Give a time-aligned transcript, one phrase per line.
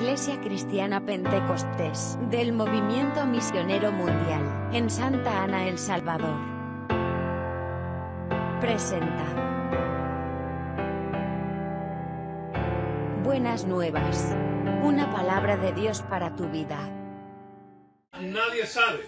[0.00, 6.38] Iglesia Cristiana Pentecostés del Movimiento Misionero Mundial en Santa Ana, El Salvador.
[8.62, 9.26] Presenta.
[13.22, 14.34] Buenas nuevas.
[14.82, 16.78] Una palabra de Dios para tu vida.
[18.18, 19.04] Nadie sabe,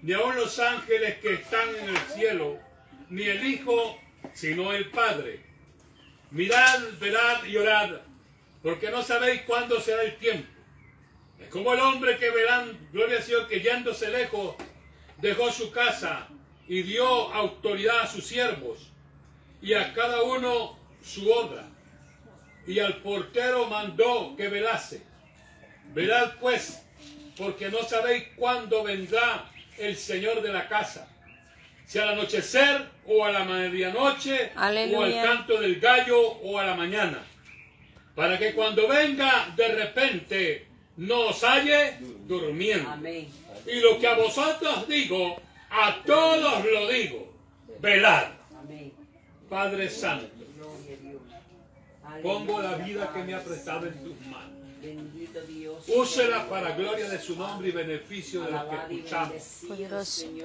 [0.00, 2.58] ni aun los ángeles que están en el cielo,
[3.10, 3.98] ni el Hijo,
[4.32, 5.44] sino el Padre.
[6.30, 7.90] Mirad, verad y orad,
[8.64, 10.48] porque no sabéis cuándo será el tiempo.
[11.38, 14.56] Es como el hombre que verán, gloria al Señor, que yéndose lejos,
[15.18, 16.28] dejó su casa
[16.66, 18.90] y dio autoridad a sus siervos,
[19.60, 21.66] y a cada uno su obra.
[22.66, 25.02] Y al portero mandó que velase.
[25.92, 26.86] Velad pues,
[27.36, 29.44] porque no sabéis cuándo vendrá
[29.76, 31.06] el Señor de la casa.
[31.84, 36.74] Si al anochecer, o a la medianoche, o al canto del gallo, o a la
[36.74, 37.18] mañana.
[38.14, 40.66] Para que cuando venga de repente
[40.96, 42.88] no os halle durmiendo.
[42.90, 43.28] Amén.
[43.66, 45.36] Y lo que a vosotros digo,
[45.70, 47.32] a todos lo digo.
[47.80, 48.28] Velad.
[48.62, 48.92] Amén.
[49.48, 50.26] Padre Santo,
[52.22, 54.53] pongo la vida que me ha prestado en tus manos.
[54.84, 55.84] Bendito Dios.
[55.88, 59.42] Úsela para gloria de su nombre y beneficio de los que escuchamos.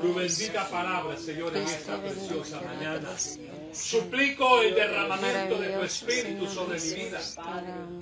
[0.01, 3.09] Tu bendita palabra, Señor, en esta preciosa mañana.
[3.73, 7.19] Suplico el derramamiento de tu Espíritu sobre mi vida.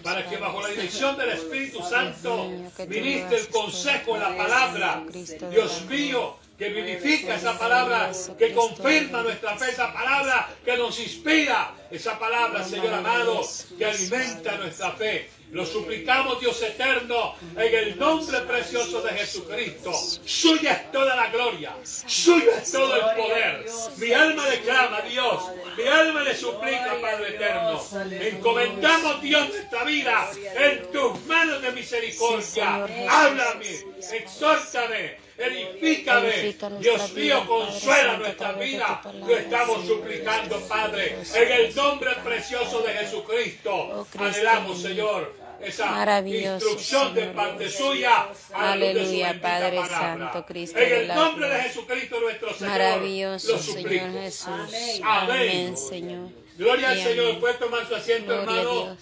[0.04, 2.52] Para que bajo la dirección del Espíritu Santo
[2.88, 5.04] ministre el consejo, la palabra.
[5.50, 11.76] Dios mío, que vivifica esa palabra, que confirma nuestra fe, esa palabra que nos inspira,
[11.92, 13.42] esa palabra, Señor amado,
[13.78, 15.30] que alimenta nuestra fe.
[15.52, 19.94] Lo suplicamos, Dios eterno, en el nombre precioso de Jesucristo.
[20.26, 23.66] Suya es toda la gloria, suyo es todo el poder.
[23.98, 25.44] Mi alma le clama, Dios,
[25.78, 27.82] mi alma le suplica, Padre eterno.
[28.12, 32.86] Encomendamos, Dios, nuestra vida en tus manos de misericordia.
[33.10, 33.80] Háblame,
[34.12, 36.56] exhórtame, edifícame.
[36.80, 39.02] Dios mío, consuela nuestra vida.
[39.26, 43.72] Lo estamos suplicando, Padre, en el nombre precioso de Jesucristo.
[43.74, 44.82] Oh, Anhelamos.
[44.82, 47.36] Señor, esa Maravilloso, instrucción de Señor.
[47.36, 48.28] parte suya.
[48.30, 49.98] de su Aleluya, Padre palabra.
[50.00, 51.62] Santo, Cristo En de el nombre de.
[51.64, 52.70] Jesucristo nuestro Señor.
[52.72, 53.58] Maravilloso.
[53.60, 54.48] Señor Jesús.
[54.48, 55.02] Amén.
[55.04, 56.30] Amén, Señor.
[56.58, 57.40] Gloria al Señor.
[57.40, 58.98] Puede tomar su asiento, Gloria hermano.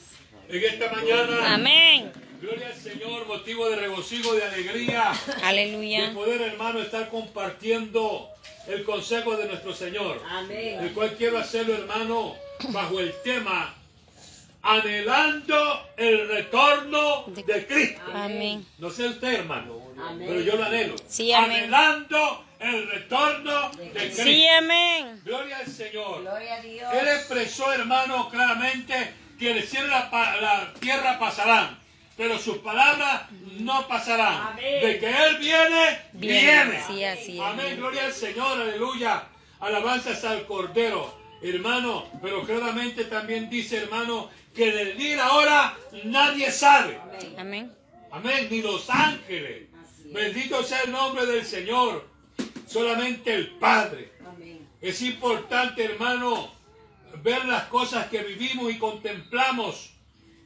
[0.49, 1.53] En esta mañana.
[1.55, 2.11] Amén.
[2.41, 5.11] Gloria al Señor, motivo de regocijo, de alegría.
[5.25, 6.11] De Aleluya.
[6.13, 8.29] poder, hermano, estar compartiendo
[8.67, 10.21] el consejo de nuestro Señor.
[10.29, 10.79] Amén.
[10.83, 12.35] El cual quiero hacerlo, hermano,
[12.69, 13.73] bajo el tema
[14.65, 18.01] anhelando el retorno De- de Cristo.
[18.13, 18.65] Amén.
[18.79, 20.27] No sé usted, hermano, Amén.
[20.27, 20.95] pero yo lo anhelo.
[21.07, 21.51] Sí, amén.
[21.51, 24.23] Anhelando el retorno de Cristo.
[24.23, 25.21] Sí, amén.
[25.23, 26.21] Gloria al Señor.
[26.21, 26.93] Gloria a Dios.
[26.93, 31.77] Él expresó, hermano, claramente que el cielo y la, tierra pasarán,
[32.17, 33.23] pero sus palabras
[33.59, 34.47] no pasarán.
[34.53, 34.81] Amén.
[34.81, 36.41] De que Él viene, Viene.
[36.41, 36.83] viene.
[36.87, 37.43] Sí, así es.
[37.43, 39.23] Amén, gloria al Señor, aleluya.
[39.59, 41.17] Alabanzas al Cordero,
[41.49, 42.05] hermano.
[42.21, 46.99] Pero claramente también dice, hermano, que del día y la hora nadie sabe.
[47.37, 47.71] Amén.
[48.11, 49.67] Amén, ni los ángeles.
[50.05, 52.07] Bendito sea el nombre del Señor.
[52.67, 54.11] Solamente el Padre.
[54.25, 54.67] Amén.
[54.81, 56.51] Es importante, hermano,
[57.21, 59.91] ver las cosas que vivimos y contemplamos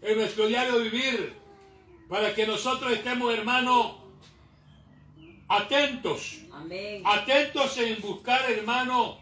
[0.01, 1.33] en nuestro diario vivir,
[2.07, 3.99] para que nosotros estemos, hermano,
[5.47, 7.03] atentos, Amén.
[7.05, 9.19] atentos en buscar, hermano,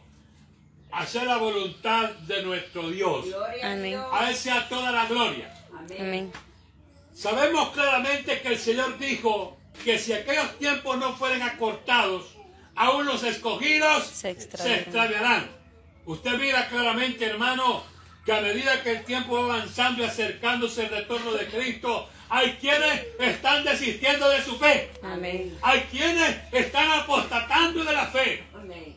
[0.92, 3.25] hacer la voluntad de nuestro Dios.
[3.62, 3.84] A Amén.
[3.84, 4.06] Dios.
[4.12, 5.53] A Él sea toda la gloria.
[5.78, 5.98] Amén.
[6.00, 6.31] Amén.
[7.14, 12.25] Sabemos claramente que el Señor dijo que si aquellos tiempos no fueren acortados,
[12.75, 14.80] aún los escogidos Se se extraviarán.
[14.84, 15.50] extraviarán.
[16.06, 17.84] Usted mira claramente, hermano,
[18.25, 22.54] que a medida que el tiempo va avanzando y acercándose el retorno de Cristo, hay
[22.59, 24.92] quienes están desistiendo de su fe.
[25.02, 25.58] Amén.
[25.62, 28.44] Hay quienes están apostatando de la fe.
[28.54, 28.97] Amén.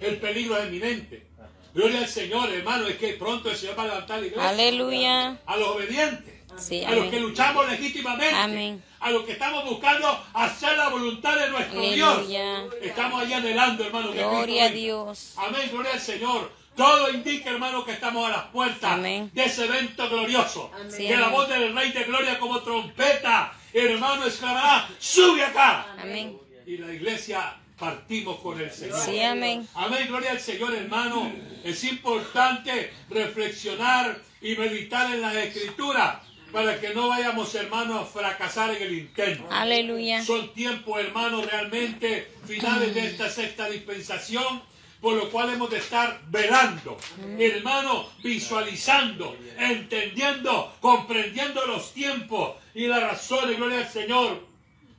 [0.00, 1.26] El peligro es inminente.
[1.74, 4.48] Gloria al Señor, hermano, es que pronto el Señor va a levantar la iglesia.
[4.48, 5.38] Aleluya.
[5.44, 6.34] A los obedientes.
[6.58, 8.82] Sí, a los que luchamos legítimamente, Amén.
[9.00, 12.62] a los que estamos buscando hacer la voluntad de nuestro Aleluya.
[12.62, 12.74] Dios.
[12.80, 14.10] Estamos allá anhelando, hermano.
[14.10, 14.68] que Gloria a.
[14.70, 15.34] Dios.
[15.36, 16.50] Amén, gloria al Señor.
[16.74, 19.30] Todo indica, hermano, que estamos a las puertas Amén.
[19.34, 20.70] de ese evento glorioso.
[20.74, 20.90] Amén.
[20.92, 25.86] Sí, que la voz del Rey de Gloria como trompeta, hermano, exclamará, sube acá.
[25.98, 26.38] Amén.
[26.66, 28.98] Y la iglesia partimos con el Señor.
[28.98, 29.66] Sí, amén.
[29.74, 31.32] Amén, gloria al Señor, hermano.
[31.64, 36.16] Es importante reflexionar y meditar en las escrituras
[36.52, 39.46] para que no vayamos, hermano, a fracasar en el intento.
[39.50, 40.24] Aleluya.
[40.24, 44.62] Son tiempos, hermano, realmente finales de esta sexta dispensación,
[45.00, 46.96] por lo cual hemos de estar velando,
[47.38, 54.46] hermano, visualizando, entendiendo, comprendiendo los tiempos y las razones, gloria al Señor,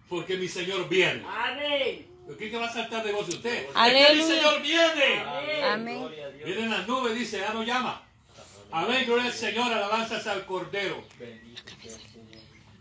[0.07, 1.23] porque mi Señor viene.
[1.27, 2.16] Amén.
[2.27, 3.53] ¿Por qué que va a saltar de gozo usted?
[3.53, 4.27] Es que mi Aleluya.
[4.27, 5.23] Señor viene.
[5.63, 6.09] Amén.
[6.43, 8.03] Viene en las nubes, dice, ya no llama.
[8.69, 11.01] Amén, gloria al Señor, alabanzas al Cordero.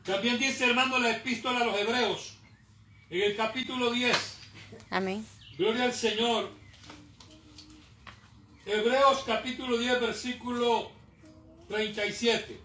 [0.04, 2.34] También dice, hermano, la epístola a los Hebreos,
[3.08, 4.37] en el capítulo 10.
[4.90, 5.25] Amén.
[5.56, 6.50] Gloria al Señor.
[8.66, 10.90] Hebreos capítulo 10, versículo
[11.69, 12.60] 37.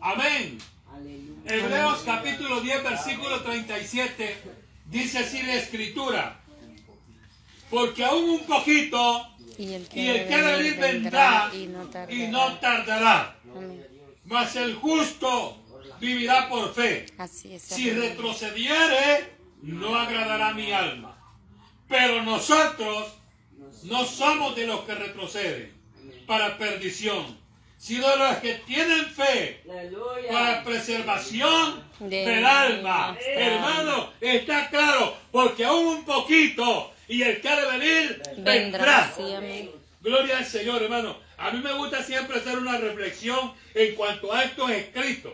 [0.00, 0.58] Amén.
[1.46, 4.61] Hebreos capítulo 10, versículo 37.
[4.92, 6.38] Dice así la escritura.
[7.70, 12.12] Porque aún un poquito Y el que, y el venir vendrá y no tardará.
[12.14, 13.36] y no tardará.
[13.56, 13.86] Amén.
[14.26, 15.58] Mas el justo
[15.98, 17.06] vivirá por fe.
[17.16, 17.62] Así es.
[17.62, 21.16] Si retrocediere, no agradará a mi alma.
[21.88, 23.14] Pero nosotros
[23.84, 25.72] no somos de los que retroceden
[26.26, 27.38] para perdición,
[27.82, 30.30] sino de los que tienen fe Aleluya.
[30.30, 33.16] para preservación De- del alma.
[33.18, 33.40] Está.
[33.40, 39.12] Hermano, está claro, porque aún un poquito y el que ha de venir Vendrá.
[40.00, 41.16] Gloria al Señor, hermano.
[41.38, 45.32] A mí me gusta siempre hacer una reflexión en cuanto a estos escritos.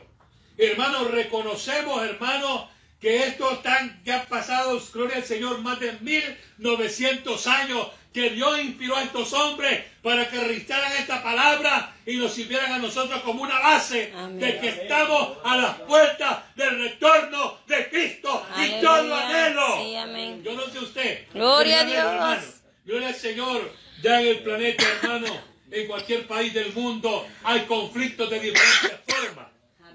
[0.57, 7.89] Hermano, reconocemos, hermano, que estos están ya pasados, gloria al Señor, más de 1900 años
[8.13, 12.79] que Dios inspiró a estos hombres para que registraran esta palabra y nos sirvieran a
[12.79, 14.41] nosotros como una base Amén.
[14.41, 18.81] de que estamos a las puertas del retorno de Cristo y Aleluya.
[18.81, 19.83] todo lo anhelo.
[19.83, 20.43] Sí, amén.
[20.43, 21.27] Yo no sé usted.
[21.33, 21.99] Gloria a Dios.
[21.99, 22.43] hermano.
[22.85, 23.73] Gloria al Señor.
[24.03, 25.27] Ya en el planeta, hermano,
[25.71, 29.47] en cualquier país del mundo hay conflictos de diferentes formas.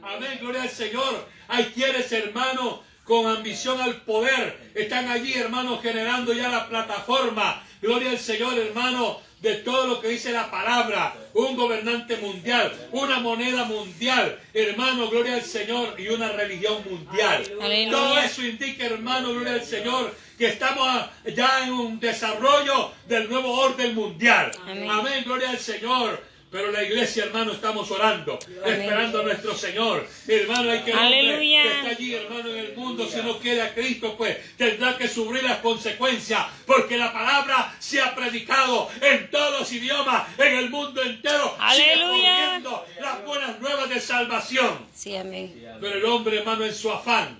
[0.03, 1.27] Amén, gloria al Señor.
[1.47, 7.63] Hay quienes, hermano, con ambición al poder, están allí, hermano, generando ya la plataforma.
[7.81, 11.13] Gloria al Señor, hermano, de todo lo que dice la palabra.
[11.33, 17.43] Un gobernante mundial, una moneda mundial, hermano, gloria al Señor, y una religión mundial.
[17.61, 17.91] Aleluya.
[17.91, 23.51] Todo eso indica, hermano, gloria al Señor, que estamos ya en un desarrollo del nuevo
[23.51, 24.51] orden mundial.
[24.61, 24.89] Amén.
[24.89, 26.32] Amén, gloria al Señor.
[26.53, 30.07] Pero la iglesia, hermano, estamos orando, esperando a nuestro Señor.
[30.27, 31.63] Hermano, hay que Aleluya.
[31.63, 35.07] que está allí, hermano, en el mundo, si no quiere a Cristo, pues tendrá que
[35.07, 40.69] sufrir las consecuencias, porque la palabra se ha predicado en todos los idiomas, en el
[40.69, 41.57] mundo entero.
[41.73, 42.45] Sigue Aleluya.
[42.45, 44.77] corriendo las buenas nuevas de salvación.
[44.93, 45.59] Sí, amén.
[45.81, 47.39] Pero el hombre, hermano, en su afán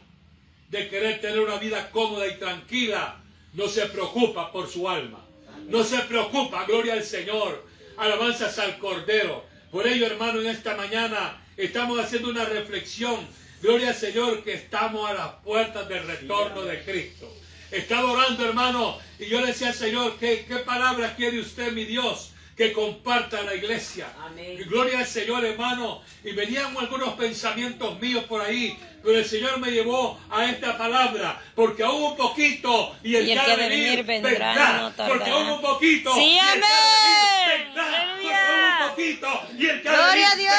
[0.70, 3.18] de querer tener una vida cómoda y tranquila,
[3.54, 5.20] no se preocupa por su alma.
[5.68, 7.72] No se preocupa, gloria al Señor.
[7.98, 9.46] Alabanzas al Cordero.
[9.72, 13.28] Por ello, hermano, en esta mañana estamos haciendo una reflexión.
[13.62, 17.32] Gloria al Señor que estamos a las puertas del retorno de Cristo.
[17.72, 21.86] Estaba orando, hermano, y yo le decía al Señor, ¿qué, qué palabra quiere usted, mi
[21.86, 22.32] Dios?
[22.56, 24.14] Que comparta la iglesia.
[24.22, 24.60] Amén.
[24.68, 26.04] Gloria al Señor, hermano.
[26.24, 28.78] Y venían algunos pensamientos míos por ahí.
[29.02, 31.42] Pero el Señor me llevó a esta palabra.
[31.56, 32.96] Porque aún un poquito.
[33.04, 34.48] Y el, Y el que venir venir vendrá.
[34.50, 36.14] vendrá, no porque aún un poquito.
[36.14, 37.74] Sí, y el que ha de venir amén.
[37.74, 38.20] vendrá, Aleluya.
[38.22, 39.48] Porque aún un poquito.
[39.58, 40.36] Y el que Gloria a.
[40.36, 40.54] Dios.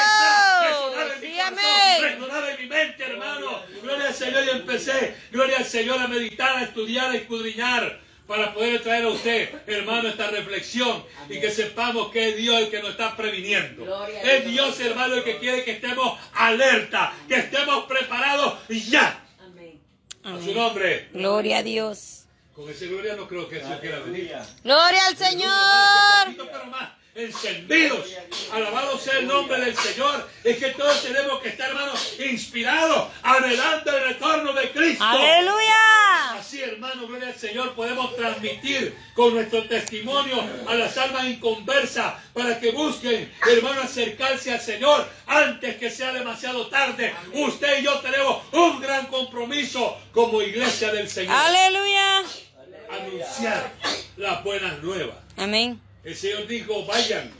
[0.63, 2.69] Resonar en mi amén.
[2.69, 3.63] mente, hermano.
[3.81, 4.43] Gloria al Señor.
[4.45, 9.09] Y empecé, gloria al Señor, a meditar, a estudiar, a escudriñar para poder traer a
[9.09, 13.85] usted, hermano, esta reflexión y que sepamos que es Dios el que nos está previniendo.
[13.85, 14.77] Gloria Es Dios.
[14.77, 19.23] Dios, hermano, el que quiere que estemos alerta, que estemos preparados y ya.
[19.39, 19.79] Amén.
[20.23, 20.55] A su Amén.
[20.55, 21.09] nombre.
[21.13, 22.23] Gloria a Dios.
[22.55, 24.33] Con ese gloria no creo que Jesús quiera venir.
[24.63, 26.25] Gloria al Señor.
[26.25, 28.05] Poquito, pero más encendidos.
[28.51, 30.29] Alabado sea el nombre del Señor.
[30.43, 31.93] Es que todos tenemos que estar, hermano,
[32.29, 35.03] inspirados, anhelando el retorno de Cristo.
[35.03, 36.33] Aleluya.
[36.37, 42.59] Así, hermano, gloria al Señor, podemos transmitir con nuestro testimonio a las almas inconversas para
[42.59, 47.15] que busquen, hermano, acercarse al Señor antes que sea demasiado tarde.
[47.33, 51.35] Usted y yo tenemos un gran compromiso como iglesia del Señor.
[51.35, 52.23] Aleluya.
[52.91, 53.71] Anunciar
[54.17, 55.15] las buenas nuevas.
[55.37, 55.84] Amén.
[56.05, 57.31] El Señor dijo, vayan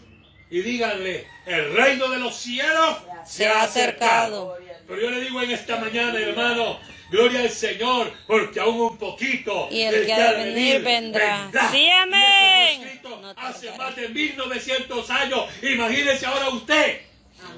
[0.49, 4.57] y díganle, el reino de los cielos Se ha acercado.
[4.87, 6.79] Pero yo le digo en esta mañana, hermano,
[7.11, 9.67] gloria al Señor, porque aún un poquito.
[9.69, 11.49] Y el que ha de venir vendrá.
[11.71, 13.01] Sí, amén.
[13.03, 15.45] No hace más de 1900 años.
[15.61, 17.01] Imagínese ahora usted.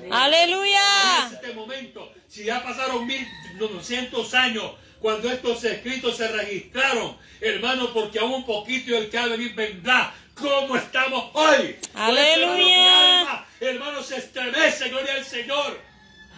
[0.03, 1.29] En Aleluya.
[1.31, 8.33] este momento, si ya pasaron 1900 años cuando estos escritos se registraron, hermano, porque aún
[8.33, 10.13] un poquito y el que ha de venir vendrá.
[10.39, 11.77] ¿Cómo estamos hoy?
[11.95, 13.45] Hermano, mi Aleluya.
[13.59, 15.79] Hermano, se estremece, gloria al Señor,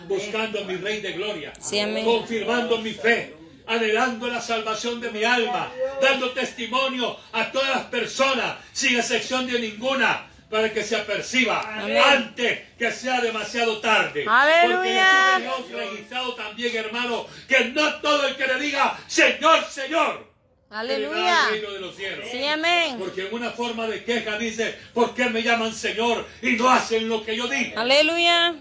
[0.08, 2.06] buscando a mi Rey de Gloria, Sí, amén.
[2.06, 3.36] confirmando mi fe.
[3.68, 9.60] anhelando la salvación de mi alma, dando testimonio a todas las personas, sin excepción de
[9.60, 12.02] ninguna, para que se aperciba Amén.
[12.04, 14.26] antes que sea demasiado tarde.
[14.28, 15.34] Aleluya.
[15.36, 20.29] Porque hemos registrado también, hermano, que no todo el que le diga Señor, Señor,
[20.70, 21.46] Aleluya.
[21.48, 22.28] el reino de los cielos.
[22.32, 22.98] Sí, amén.
[23.00, 27.10] Porque en una forma de queja dice, ¿por qué me llaman Señor y no hacen
[27.10, 27.80] lo que yo digo?
[27.80, 28.56] Aleluya.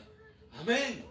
[0.59, 1.05] Amén.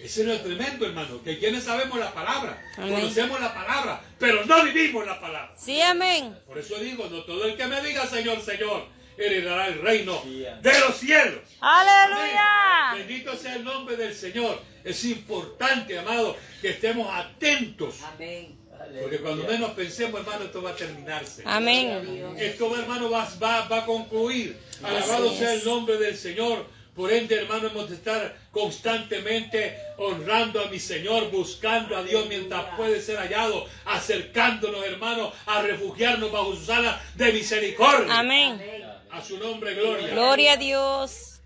[0.00, 2.94] Ese es lo tremendo, hermano, que quienes sabemos la palabra, Amén.
[2.94, 5.54] conocemos la palabra, pero no vivimos la palabra.
[5.56, 6.36] Sí, amén.
[6.46, 10.80] Por eso digo, no todo el que me diga Señor, Señor, heredará el reino de
[10.80, 11.40] los cielos.
[11.60, 12.90] Aleluya.
[12.90, 13.06] Amén.
[13.08, 14.60] Bendito sea el nombre del Señor.
[14.84, 18.02] Es importante, amado, que estemos atentos.
[18.02, 18.58] Amén.
[19.00, 21.42] Porque cuando menos pensemos, hermano, esto va a terminarse.
[21.44, 22.36] Amén.
[22.38, 24.56] Esto, hermano, va, va, va a concluir.
[24.82, 26.66] Alabado sea el nombre del Señor.
[26.94, 32.76] Por ende, hermano, hemos de estar constantemente honrando a mi Señor, buscando a Dios mientras
[32.76, 38.16] puede ser hallado, acercándonos, hermano, a refugiarnos bajo su sala de misericordia.
[38.16, 38.62] Amén.
[39.10, 40.08] A su nombre, gloria.
[40.08, 41.40] Gloria a Dios.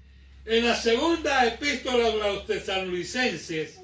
[0.44, 3.80] En la segunda epístola de los tesalonicenses,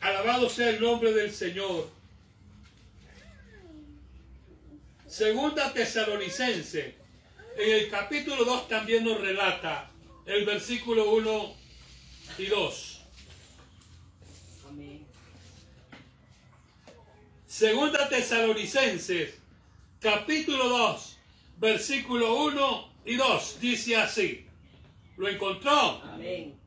[0.00, 1.95] alabado sea el nombre del Señor.
[5.16, 6.94] Segunda tesalonicense,
[7.56, 9.90] en el capítulo 2 también nos relata
[10.26, 11.54] el versículo 1
[12.36, 13.00] y 2.
[14.68, 15.06] Amén.
[17.46, 19.38] Segunda tesalonicenses,
[20.00, 21.18] capítulo 2,
[21.60, 24.46] versículo 1 y 2, dice así.
[25.16, 26.02] ¿Lo encontró?
[26.12, 26.60] Amén.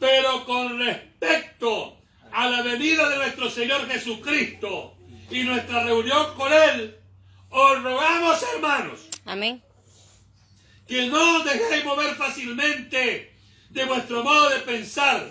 [0.00, 1.96] Pero con respecto
[2.32, 4.96] a la venida de nuestro Señor Jesucristo
[5.30, 6.98] y nuestra reunión con Él,
[7.52, 9.62] os rogamos, hermanos, Amén.
[10.88, 13.32] que no os dejéis mover fácilmente
[13.70, 15.26] de vuestro modo de pensar,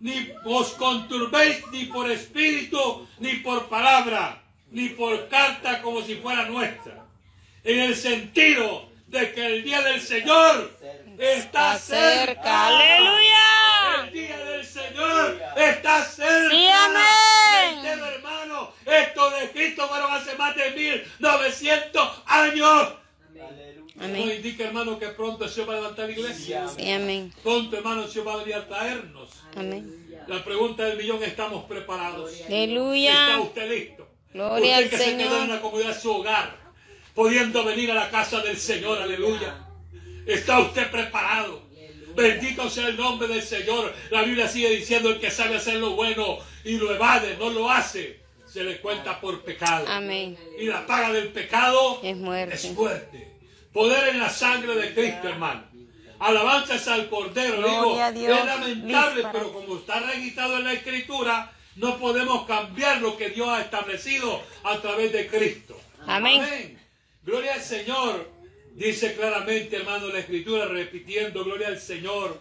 [0.00, 6.46] ni os conturbéis ni por espíritu, ni por palabra, ni por carta como si fuera
[6.46, 7.04] nuestra,
[7.64, 10.76] en el sentido de que el día del Señor
[11.18, 12.26] está Está cerca.
[12.26, 12.66] cerca.
[12.68, 14.04] Aleluya.
[14.04, 16.50] El día del Señor está cerca.
[16.50, 17.84] Sí, amén.
[18.88, 22.88] Reitero, hermano, esto de Cristo fueron hace más de 1900 años.
[24.00, 24.30] Amén.
[24.36, 26.68] indica, hermano, que pronto el Señor va a levantar la iglesia.
[26.68, 27.32] Sí, amén.
[27.42, 29.30] Pronto, hermano, el Señor va a venir a traernos.
[29.56, 30.08] Amén.
[30.28, 32.32] La pregunta del millón, ¿estamos preparados?
[32.32, 33.38] ¿Está Aleluya.
[33.40, 34.08] usted listo?
[34.32, 35.48] Gloria usted al que se quedó en Señor.
[35.48, 36.56] la comunidad de su hogar,
[37.14, 39.66] pudiendo venir a la casa del Señor, aleluya.
[40.26, 41.66] ¿Está usted preparado?
[42.14, 43.92] Bendito sea el nombre del Señor.
[44.10, 47.70] La Biblia sigue diciendo el que sabe hacer lo bueno y lo evade, no lo
[47.70, 49.86] hace, se le cuenta por pecado.
[49.88, 50.36] Amén.
[50.58, 52.54] Y la paga del pecado Es muerte.
[52.54, 53.28] es muerte.
[53.72, 55.64] Poder en la sangre de Cristo, hermano.
[56.18, 57.56] Alabanzas al Cordero.
[57.58, 58.38] Digo, Gloria a Dios.
[58.38, 63.48] es lamentable, pero como está registrado en la Escritura, no podemos cambiar lo que Dios
[63.48, 65.78] ha establecido a través de Cristo.
[66.06, 66.78] Amén.
[67.22, 68.32] Gloria al Señor.
[68.72, 72.40] Dice claramente, hermano, la Escritura, repitiendo, gloria al Señor.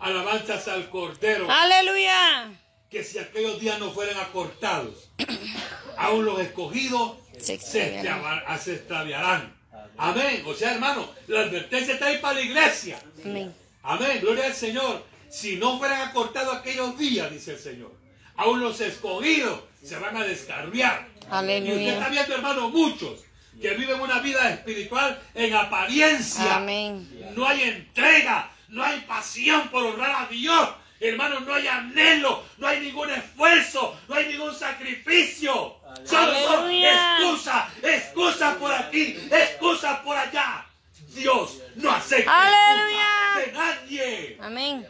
[0.00, 2.50] Alabanzas al Cordero Aleluya.
[2.90, 5.10] Que si aquellos días no fueran acortados,
[5.96, 8.20] aún los escogidos Se se, extraviarán.
[8.44, 9.60] extrava- se extraviarán.
[9.96, 10.42] Amén.
[10.46, 12.98] O sea, hermano, la advertencia está ahí para la iglesia.
[13.24, 13.54] Amén.
[13.82, 14.18] Amén.
[14.20, 15.04] Gloria al Señor.
[15.28, 17.92] Si no fueran acortados aquellos días, dice el Señor,
[18.36, 21.06] aún los escogidos se van a descarriar.
[21.10, 22.08] Y usted está Aleluya.
[22.08, 23.20] viendo, hermano, muchos
[23.60, 26.56] que viven una vida espiritual en apariencia.
[26.56, 27.08] Amén.
[27.36, 30.68] No hay entrega, no hay pasión por honrar a Dios.
[31.00, 35.76] Hermano, no hay anhelo, no hay ningún esfuerzo, no hay ningún sacrificio.
[36.04, 40.66] Solo son excusas, excusas por aquí, excusas por allá.
[41.14, 43.06] Dios no acepta Aleluya.
[43.34, 44.38] excusas de nadie.
[44.40, 44.86] Amén.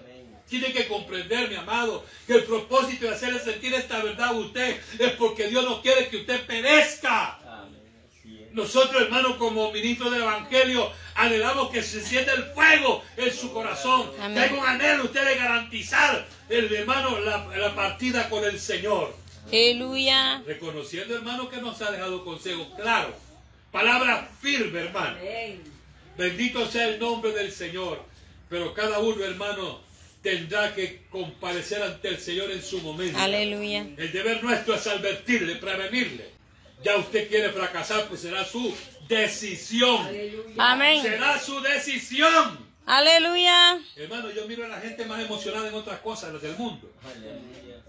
[0.48, 4.80] Tiene que comprender, mi amado, que el propósito de hacerle sentir esta verdad a usted
[4.98, 7.38] es porque Dios no quiere que usted perezca.
[8.50, 14.10] Nosotros, hermanos, como ministros del Evangelio, anhelamos que se sienta el fuego en su corazón.
[14.20, 14.34] Amén.
[14.34, 19.14] Que haya un anhelo usted de garantizar, el hermano, la, la partida con el Señor.
[19.48, 20.42] Aleluya.
[20.46, 23.14] Reconociendo, hermano, que nos ha dejado consejos claros.
[23.72, 25.16] Palabra firme, hermano.
[25.18, 25.62] Amén.
[26.16, 28.04] Bendito sea el nombre del Señor.
[28.48, 29.80] Pero cada uno, hermano,
[30.22, 33.18] tendrá que comparecer ante el Señor en su momento.
[33.18, 33.86] Aleluya.
[33.96, 36.39] El deber nuestro es advertirle, prevenirle.
[36.82, 38.74] Ya usted quiere fracasar, pues será su
[39.08, 40.08] decisión.
[40.58, 41.02] Amén.
[41.02, 42.70] Será su decisión.
[42.86, 43.78] Aleluya.
[43.96, 46.90] Hermano, yo miro a la gente más emocionada en otras cosas, las del mundo.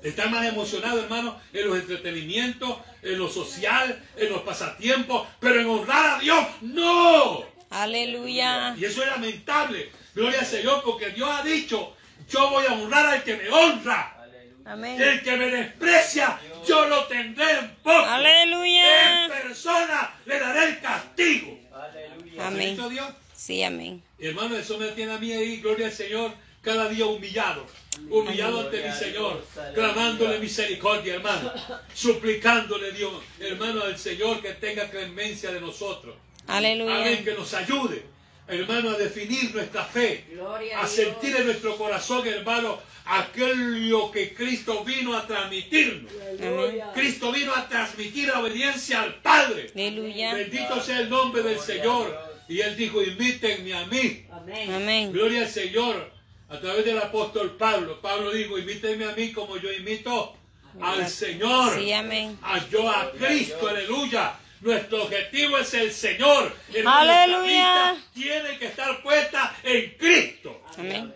[0.03, 5.67] Están más emocionados, hermano, en los entretenimientos, en lo social, en los pasatiempos, pero en
[5.67, 7.45] honrar a Dios, no.
[7.69, 8.75] Aleluya.
[8.77, 9.91] Y eso es lamentable.
[10.13, 11.95] Gloria al Señor, porque Dios ha dicho,
[12.29, 14.17] yo voy a honrar al que me honra.
[14.65, 15.01] Amén.
[15.01, 18.06] El que me desprecia, yo lo tendré en poco.
[18.06, 19.25] Aleluya.
[19.25, 21.60] En persona le daré el castigo.
[21.74, 22.48] Aleluya.
[22.48, 22.60] Amén.
[22.60, 23.08] ¿Bendito Dios?
[23.36, 24.03] Sí, amén.
[24.20, 27.65] Hermano, eso me tiene a mí ahí, gloria al Señor, cada día humillado.
[28.10, 31.51] Humillado ante mi Gloria Señor, Dios, clamándole misericordia, hermano.
[31.94, 36.15] Suplicándole, Dios, hermano, al Señor que tenga clemencia de nosotros.
[36.48, 37.24] Amén, Aleluya.
[37.24, 38.06] que nos ayude,
[38.51, 44.34] hermano, a definir nuestra fe, Gloria a a sentir en nuestro corazón, hermano, aquello que
[44.34, 46.12] Cristo vino a transmitirnos.
[46.39, 46.91] Aleluya.
[46.93, 49.72] Cristo vino a transmitir la obediencia al Padre.
[49.74, 50.34] Aleluya.
[50.34, 52.31] Bendito sea el nombre del Señor.
[52.48, 54.25] Y Él dijo, imítenme a mí.
[54.31, 54.74] Amén.
[54.74, 55.12] Amén.
[55.13, 56.12] Gloria al Señor.
[56.50, 58.01] A través del apóstol Pablo.
[58.01, 60.36] Pablo dijo, imítenme a mí como yo imito
[60.81, 61.75] al Señor.
[61.75, 62.38] Sí, amén.
[62.41, 64.38] A yo a Cristo, aleluya.
[64.62, 66.56] Nuestro objetivo es el Señor.
[66.74, 67.98] Hermano, Aleluya.
[68.13, 70.62] Tiene que estar puesta en Cristo.
[70.77, 71.13] Amén.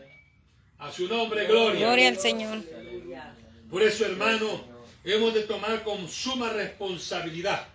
[0.79, 1.87] A su nombre, gloria.
[1.87, 2.63] Gloria al Señor.
[3.69, 4.65] Por eso, hermano,
[5.03, 7.67] hemos de tomar con suma responsabilidad.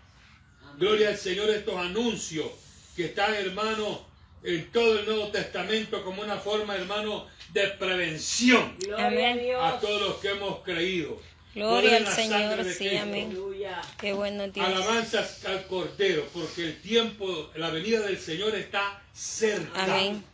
[0.76, 2.46] Gloria al Señor estos anuncios
[2.96, 4.06] que están, hermano,
[4.42, 9.38] en todo el Nuevo Testamento como una forma, hermano, de prevención Gloria a Amén.
[9.40, 9.60] Dios.
[9.62, 11.20] a todos los que hemos creído.
[11.60, 13.26] Gloria al Señor, sí, amén.
[13.26, 13.82] Aleluya.
[13.98, 14.66] Qué bueno Dios.
[14.66, 19.84] Alabanzas al Cordero, porque el tiempo, la venida del Señor está cerca.
[19.84, 20.24] Amén.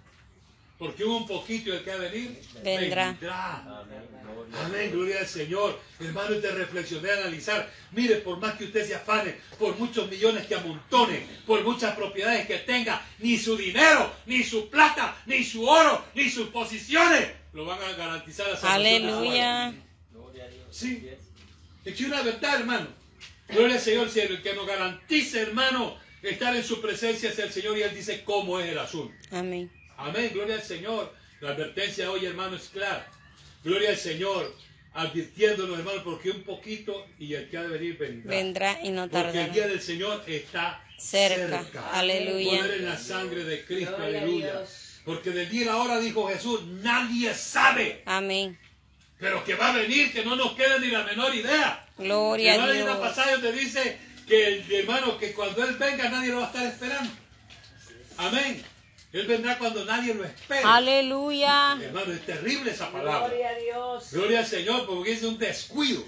[0.78, 2.40] Porque un poquito el que ha venir.
[2.62, 3.06] Vendrá.
[3.06, 3.85] vendrá.
[4.64, 5.80] Amén, gloria al Señor.
[5.99, 7.68] Hermano, te reflexioné, analizar.
[7.90, 12.47] Mire, por más que usted se afane, por muchos millones que amontone, por muchas propiedades
[12.47, 17.64] que tenga, ni su dinero, ni su plata, ni su oro, ni sus posiciones lo
[17.64, 18.75] van a garantizar alma.
[18.75, 19.75] Aleluya.
[20.76, 21.09] Sí.
[21.85, 22.88] Es una verdad, hermano.
[23.49, 27.50] Gloria al Señor, si el que nos garantiza, hermano, estar en su presencia es el
[27.50, 29.14] Señor y Él dice cómo es el asunto.
[29.30, 29.71] Amén.
[29.97, 31.14] Amén, gloria al Señor.
[31.40, 33.09] La advertencia hoy, hermano, es clara.
[33.64, 34.54] Gloria al Señor,
[34.92, 38.30] advirtiéndonos, hermano, porque un poquito y el que ha de venir vendrá.
[38.30, 39.52] Vendrá y no Porque el tardará.
[39.54, 41.64] día del Señor está Cerca.
[41.92, 42.59] Aleluya.
[42.59, 44.64] Poder en la sangre de Cristo, Gloria aleluya.
[45.04, 48.02] Porque del día y la hora, dijo Jesús, nadie sabe.
[48.06, 48.59] Amén.
[49.18, 51.86] Pero que va a venir, que no nos quede ni la menor idea.
[51.97, 53.08] Gloria Hermano, a hay una Dios.
[53.08, 56.67] pasaje donde dice que el hermano, que cuando Él venga nadie lo va a estar
[56.67, 57.10] esperando.
[58.19, 58.62] Amén.
[59.12, 60.62] Él vendrá cuando nadie lo espere.
[60.64, 61.78] Aleluya.
[61.80, 63.28] Hermano, es terrible esa palabra.
[63.28, 64.08] Gloria a Dios.
[64.12, 66.04] Gloria al Señor, porque es un descuido.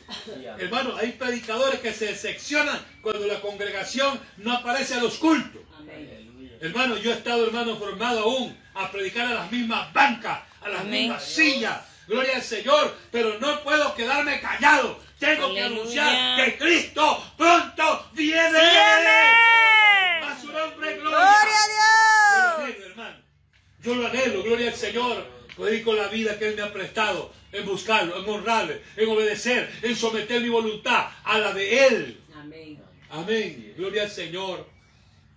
[0.58, 5.62] Hermano, hay predicadores que se decepcionan cuando la congregación no aparece a los cultos.
[5.78, 6.58] Amén.
[6.60, 10.80] Hermano, yo he estado, hermano, formado aún a predicar a las mismas bancas, a las
[10.80, 11.02] Amén.
[11.04, 11.78] mismas sillas.
[12.08, 14.98] Gloria al Señor, pero no puedo quedarme callado.
[15.18, 18.58] Tengo que anunciar que Cristo pronto viene.
[18.58, 20.24] Amén.
[20.24, 21.18] A su nombre, gloria.
[21.18, 21.68] Gloria a
[22.32, 22.56] Yo Dios.
[22.56, 23.16] lo anhelo, hermano.
[23.82, 25.38] Yo lo anhelo, gloria al Señor.
[25.56, 29.68] Poder con la vida que Él me ha prestado, en buscarlo, en honrarle, en obedecer,
[29.82, 32.20] en someter mi voluntad a la de Él.
[32.34, 32.80] Amén.
[33.10, 33.74] Amén.
[33.76, 34.66] Gloria al Señor.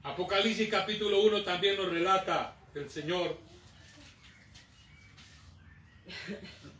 [0.03, 3.35] Apocalipsis capítulo 1 también nos relata el Señor.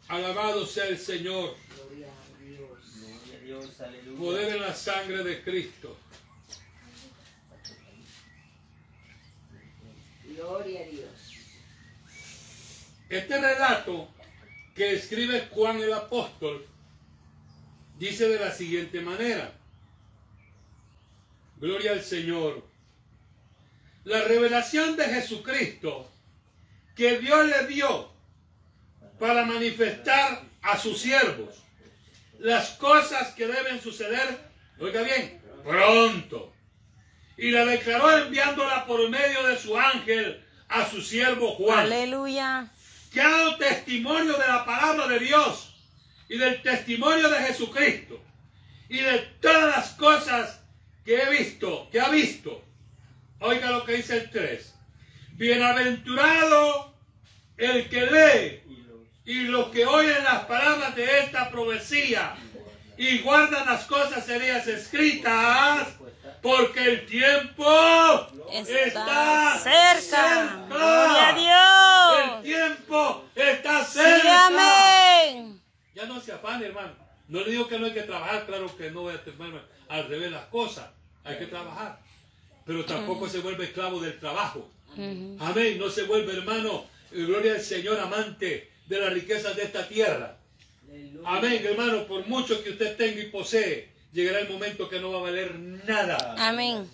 [0.08, 1.56] Alabado sea el Señor.
[1.76, 2.70] Gloria a Dios.
[2.96, 4.20] Gloria a Dios, aleluya.
[4.20, 5.98] Poder en la sangre de Cristo.
[10.26, 11.12] Gloria a Dios.
[13.10, 14.10] Este relato
[14.74, 16.66] que escribe Juan el apóstol
[18.00, 19.54] dice de la siguiente manera.
[21.58, 22.66] Gloria al Señor.
[24.06, 26.10] La revelación de Jesucristo
[26.96, 28.11] que Dios le dio
[29.22, 31.62] para manifestar a sus siervos
[32.40, 34.40] las cosas que deben suceder,
[34.80, 36.52] oiga bien, pronto.
[37.38, 42.72] Y la declaró enviándola por medio de su ángel a su siervo Juan Aleluya.
[43.14, 45.76] que ha dado testimonio de la palabra de Dios
[46.28, 48.20] y del testimonio de Jesucristo
[48.90, 50.62] y de todas las cosas
[51.06, 52.64] que he visto, que ha visto.
[53.40, 54.74] Oiga lo que dice el 3.
[55.34, 56.96] Bienaventurado
[57.58, 58.71] el que lee
[59.26, 62.36] Y los que oyen las palabras de esta profecía
[62.98, 65.88] y guardan las cosas ellas escritas,
[66.42, 67.66] porque el tiempo
[68.52, 70.66] Está está, cerca.
[70.68, 72.58] Gloria a El Dios.
[72.76, 74.48] tiempo está Sí, cerca.
[74.48, 75.62] amén.
[75.94, 76.94] Ya no se afane, hermano.
[77.28, 79.62] No le digo que no hay que trabajar, claro que no, hermano.
[79.88, 80.88] Al revés las cosas.
[81.24, 82.00] Hay que trabajar.
[82.66, 84.70] Pero tampoco se vuelve esclavo del trabajo.
[84.94, 85.78] Amén.
[85.78, 90.38] No se vuelve, hermano, eh, gloria al Señor, amante de las riquezas de esta tierra.
[90.90, 91.30] Aleluya.
[91.30, 92.06] Amén, hermano.
[92.06, 95.58] Por mucho que usted tenga y posee, llegará el momento que no va a valer
[95.58, 96.36] nada.
[96.38, 96.90] Amén.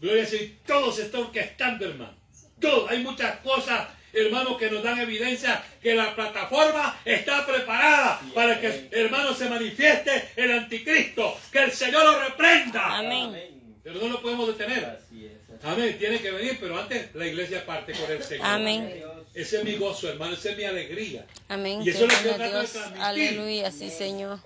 [0.00, 0.48] Gloria al Señor.
[0.64, 2.16] Todo se está orquestando, hermano.
[2.60, 2.88] Todo.
[2.88, 8.88] Hay muchas cosas hermano, que nos dan evidencia que la plataforma está preparada para que,
[8.90, 12.98] hermano, se manifieste el anticristo, que el Señor lo reprenda.
[12.98, 13.78] Amén.
[13.84, 14.84] Pero no lo podemos detener.
[14.84, 15.64] Así es.
[15.64, 18.46] Amén, tiene que venir, pero antes la iglesia parte con el Señor.
[18.46, 19.02] Amén.
[19.32, 21.26] Ese es mi gozo, hermano, esa es mi alegría.
[21.48, 21.82] Amén.
[21.84, 23.00] Y eso es lo que yo trato de.
[23.00, 24.40] Aleluya, sí, Señor.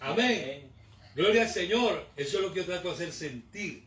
[0.00, 0.70] Amén.
[1.14, 2.06] Gloria al Señor.
[2.16, 3.84] Eso es lo que yo trato de hacer sentir.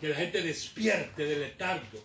[0.00, 2.04] Que la gente despierte del letargo.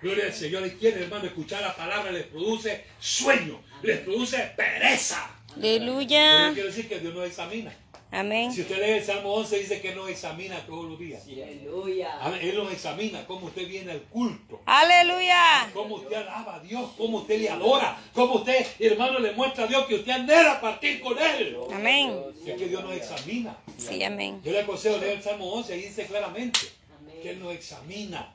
[0.00, 0.66] Gloria al Señor.
[0.66, 5.30] Y quiere, hermano, escuchar la palabra les produce sueño, les produce pereza.
[5.56, 6.48] Aleluya.
[6.48, 7.72] yo quiero decir que Dios nos examina.
[8.10, 8.52] Amén.
[8.52, 11.22] Si usted lee el Salmo 11, dice que nos examina todos los días.
[11.24, 12.18] Aleluya.
[12.40, 14.60] Él nos examina cómo usted viene al culto.
[14.64, 15.70] Aleluya.
[15.74, 19.66] Cómo usted alaba a Dios, cómo usted le adora, cómo usted, hermano, le muestra a
[19.66, 21.58] Dios que usted anhela partir con Él.
[21.72, 22.18] Amén.
[22.46, 23.56] Es que Dios nos examina.
[23.76, 24.40] Sí, amén.
[24.42, 26.60] Yo le aconsejo leer el Salmo 11 y dice claramente
[26.98, 27.16] Amén.
[27.22, 28.34] que Él nos examina.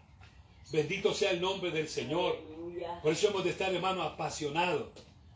[0.71, 2.37] Bendito sea el nombre del Señor.
[2.47, 2.99] Aleluya.
[3.01, 4.87] Por eso hemos de estar, hermano, apasionados.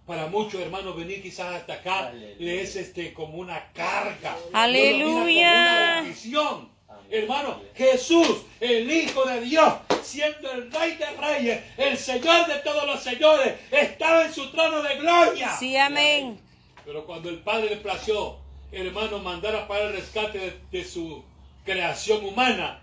[0.08, 4.38] Para muchos hermanos venir quizás hasta acá le es este como una carga.
[4.54, 6.02] Aleluya.
[6.28, 6.70] No.
[7.10, 12.88] Hermano, Jesús, el Hijo de Dios, siendo el Rey de Reyes, el Señor de todos
[12.88, 15.54] los señores, estaba en su trono de gloria.
[15.58, 16.39] Sí, amén.
[16.86, 18.38] Pero cuando el Padre le plació,
[18.72, 21.22] hermano, mandara para el rescate de, de su
[21.65, 22.82] creación humana,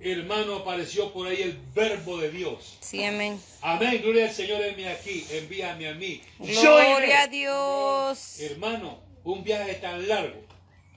[0.00, 2.78] hermano, apareció por ahí el verbo de Dios.
[2.80, 3.40] Sí, amén.
[3.62, 6.20] Amén, gloria al Señor, envíame aquí, envíame a mí.
[6.38, 8.40] Gloria a Dios.
[8.40, 10.44] Hermano, un viaje tan largo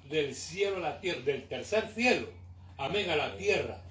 [0.09, 2.29] del cielo a la tierra, del tercer cielo,
[2.77, 3.81] amén, a la tierra.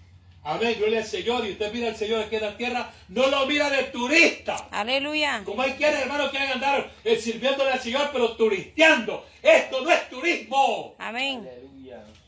[0.42, 1.44] Amén, gloria al Señor.
[1.44, 4.54] Y usted mira al Señor aquí en la tierra, no lo mira de turista.
[4.70, 5.42] Aleluya.
[5.44, 9.26] Como hay quienes, hermanos, quieren andar eh, sirviéndole al Señor, pero turisteando.
[9.42, 10.94] Esto no es turismo.
[10.98, 11.40] Amén.
[11.40, 11.75] Aleluya.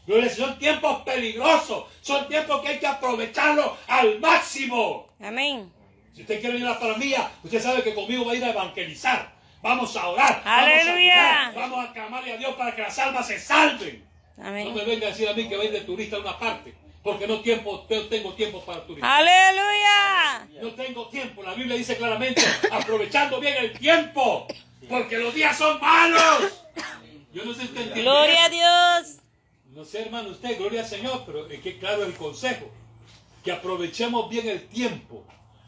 [0.08, 1.84] Gloria son tiempos peligrosos.
[2.00, 5.06] Son tiempos que hay que aprovecharlos al máximo.
[5.20, 5.70] Amén.
[6.14, 8.48] Si usted quiere venir a la palmilla, usted sabe que conmigo va a ir a
[8.48, 9.30] evangelizar.
[9.60, 10.40] Vamos a orar.
[10.46, 11.52] Aleluya.
[11.54, 14.02] Vamos a, vamos a clamarle a Dios para que las almas se salven.
[14.38, 14.74] No me Amén.
[14.86, 16.74] venga a decir a mí que va a ir de turista a una parte.
[17.02, 19.10] Porque no, tiempo, tengo tiempo para turistas.
[19.12, 20.48] Aleluya.
[20.62, 21.42] No tengo tiempo.
[21.42, 22.40] La Biblia dice claramente,
[22.72, 24.46] aprovechando bien el tiempo.
[24.88, 26.64] Porque los días son malos.
[27.30, 28.00] Yo no sé si usted entiende.
[28.00, 28.48] Gloria a.
[28.48, 29.27] Dios.
[29.72, 32.70] No sé, hermano, usted, gloria al Señor, pero es que claro el consejo.
[33.44, 35.24] Que aprovechemos bien el tiempo.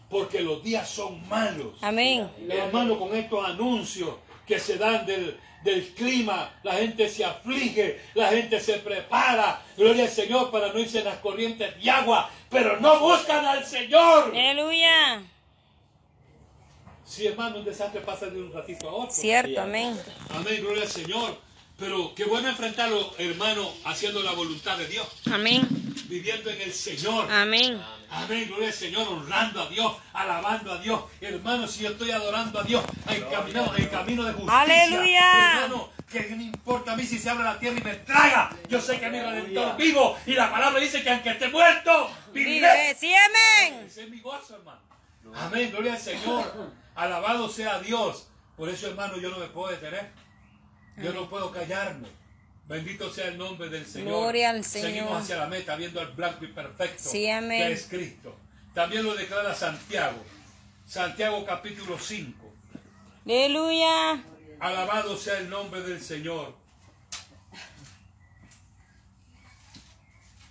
[0.09, 1.75] Porque los días son malos.
[1.83, 2.29] Amén.
[2.49, 8.29] Hermano, con estos anuncios que se dan del, del clima, la gente se aflige, la
[8.29, 12.81] gente se prepara, gloria al Señor, para no irse en las corrientes de agua, pero
[12.81, 14.33] no buscan al Señor.
[14.35, 15.23] Aleluya.
[17.05, 19.13] Sí, hermano, un desastre pasa de un ratito a otro.
[19.13, 19.97] Cierto, amén.
[20.31, 21.50] Amén, gloria al Señor.
[21.81, 25.66] Pero qué bueno enfrentarlo, hermano, haciendo la voluntad de Dios, Amén.
[26.09, 27.27] viviendo en el Señor.
[27.33, 27.81] Amén.
[28.11, 31.01] Amén, gloria al Señor, honrando a Dios, alabando a Dios.
[31.23, 34.61] Hermano, si yo estoy adorando a Dios, encaminado en camino de justicia.
[34.61, 35.53] Aleluya.
[35.55, 38.55] Hermano, que no importa a mí si se abre la tierra y me traga.
[38.69, 40.19] Yo sé que mi redentor vivo.
[40.27, 42.57] Y la palabra dice que aunque esté muerto, viviré.
[42.57, 42.97] Vive.
[42.99, 43.87] Sí, amén.
[43.87, 44.81] Ese es mi gozo, hermano.
[45.35, 46.53] Amén, gloria al Señor.
[46.95, 48.27] Alabado sea Dios.
[48.55, 50.12] Por eso, hermano, yo no me puedo detener.
[51.03, 52.09] Yo no puedo callarme.
[52.67, 54.09] Bendito sea el nombre del Señor.
[54.09, 55.21] Gloria al Seguimos Señor.
[55.23, 57.67] hacia la meta, viendo al blanco y perfecto Sí, amén.
[57.67, 58.37] que es Cristo.
[58.75, 60.23] También lo declara Santiago.
[60.87, 62.53] Santiago capítulo 5.
[63.25, 64.23] Aleluya.
[64.61, 66.55] Alabado sea el nombre del Señor.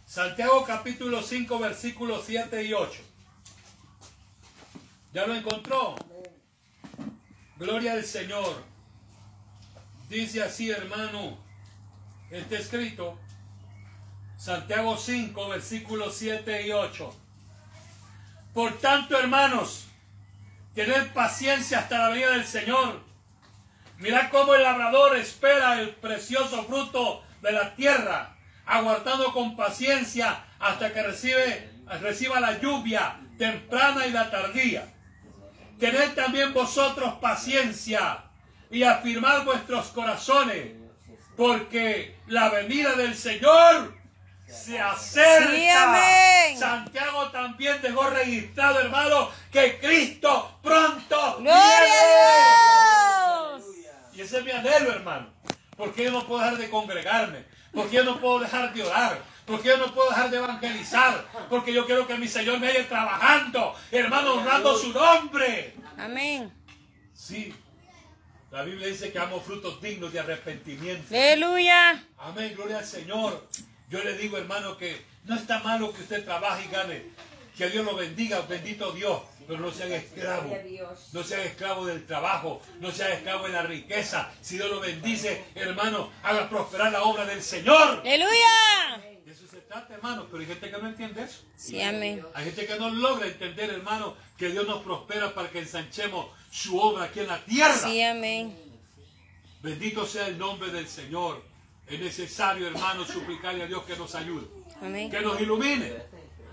[0.05, 2.99] Santiago capítulo 5 versículos 7 y 8.
[5.13, 5.95] ¿Ya lo encontró?
[7.57, 8.63] Gloria al Señor.
[10.09, 11.37] Dice así, hermano.
[12.31, 13.17] Está escrito.
[14.37, 17.15] Santiago 5 versículos 7 y 8.
[18.53, 19.85] Por tanto, hermanos,
[20.73, 23.01] tened paciencia hasta la venida del Señor.
[23.99, 30.91] Mirad cómo el labrador espera el precioso fruto de la tierra, aguardando con paciencia hasta
[30.91, 31.69] que recibe,
[32.01, 34.91] reciba la lluvia temprana y la tardía.
[35.79, 38.28] Tened también vosotros paciencia
[38.71, 40.73] y afirmad vuestros corazones,
[41.35, 43.95] porque la venida del Señor
[44.47, 45.51] se acerca.
[45.51, 46.57] Sí, amén.
[46.57, 51.57] Santiago también dejó registrado, hermano, que Cristo pronto viene.
[53.55, 53.63] Dios.
[54.13, 55.27] Y ese es mi anhelo, hermano.
[55.77, 57.45] Porque yo no puedo dejar de congregarme.
[57.73, 59.21] Porque yo no puedo dejar de orar.
[59.45, 61.25] Porque yo no puedo dejar de evangelizar.
[61.49, 63.75] Porque yo quiero que mi Señor me vaya trabajando.
[63.91, 65.75] Hermano, honrando su nombre.
[65.97, 66.51] Amén.
[67.13, 67.55] Sí.
[68.51, 71.13] La Biblia dice que amo frutos dignos de arrepentimiento.
[71.13, 72.03] Aleluya.
[72.17, 73.47] Amén, gloria al Señor.
[73.89, 77.03] Yo le digo, hermano, que no está malo que usted trabaje y gane.
[77.55, 79.21] Que Dios lo bendiga, bendito Dios.
[79.47, 80.51] pero no sean esclavos.
[81.11, 84.31] No sean esclavos del trabajo, no sean esclavos de la riqueza.
[84.41, 87.99] Si Dios lo bendice, hermano, haga prosperar la obra del Señor.
[88.01, 89.08] Aleluya.
[89.69, 91.43] Trata, hermano, pero hay gente que no entiende eso.
[91.55, 92.25] Sí, amén.
[92.33, 96.79] Hay gente que no logra entender, hermano, que Dios nos prospera para que ensanchemos su
[96.79, 97.75] obra aquí en la tierra.
[97.75, 98.57] Sí, amén.
[99.61, 101.43] Bendito sea el nombre del Señor.
[101.87, 104.47] Es necesario, hermano, suplicarle a Dios que nos ayude,
[104.81, 105.11] Amén.
[105.11, 105.93] que nos ilumine.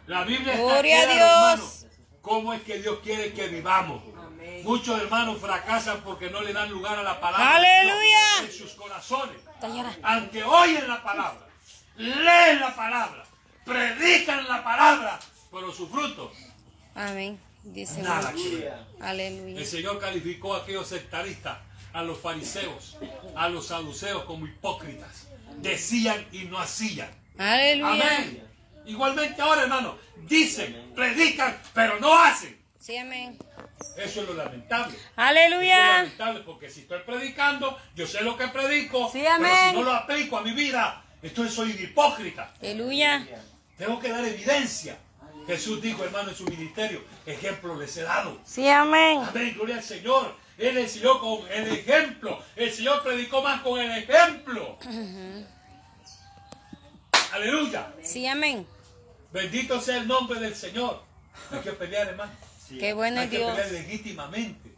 [0.07, 1.15] La Biblia está Gloria a clara,
[1.57, 1.83] Dios.
[1.85, 2.21] hermano.
[2.21, 4.03] ¿Cómo es que Dios quiere que vivamos?
[4.19, 4.61] Amén.
[4.63, 8.45] Muchos hermanos fracasan porque no le dan lugar a la palabra Aleluya.
[8.45, 9.37] En sus corazones.
[10.03, 11.46] Aunque oyen la palabra,
[11.97, 13.25] leen la palabra,
[13.65, 15.19] predican la palabra,
[15.51, 16.33] pero su fruto,
[16.95, 17.39] Amén.
[17.63, 18.71] Dice nada que.
[19.01, 19.59] Aleluya.
[19.59, 21.59] El Señor calificó a aquellos sectaristas,
[21.93, 22.97] a los fariseos,
[23.35, 25.27] a los saduceos como hipócritas.
[25.59, 27.11] Decían y no hacían.
[27.37, 27.91] Aleluya.
[28.17, 28.47] Amén.
[28.87, 32.57] Igualmente ahora, hermano, dicen, predican, pero no hacen.
[32.79, 33.37] Sí, amén.
[33.97, 34.95] Eso es lo lamentable.
[34.95, 35.79] Eso es Aleluya.
[35.99, 39.71] lamentable porque si estoy predicando, yo sé lo que predico, Sí, pero amén.
[39.71, 42.53] si no lo aplico a mi vida, entonces soy un hipócrita.
[42.61, 43.27] Aleluya.
[43.77, 44.97] Tengo que dar evidencia.
[45.47, 48.41] Jesús dijo, hermano, en su ministerio, ejemplo les he dado.
[48.45, 49.23] Sí, amén.
[49.29, 50.35] Amén, gloria al Señor.
[50.59, 52.43] Él enseñó con el ejemplo.
[52.57, 54.79] El Señor predicó más con el ejemplo.
[57.33, 57.93] Aleluya.
[58.03, 58.67] Sí, amén.
[59.33, 61.03] Bendito sea el nombre del Señor.
[61.53, 62.33] Hay que pelear, hermano.
[62.69, 63.51] Qué bueno Hay es que Dios.
[63.53, 64.75] pelear legítimamente.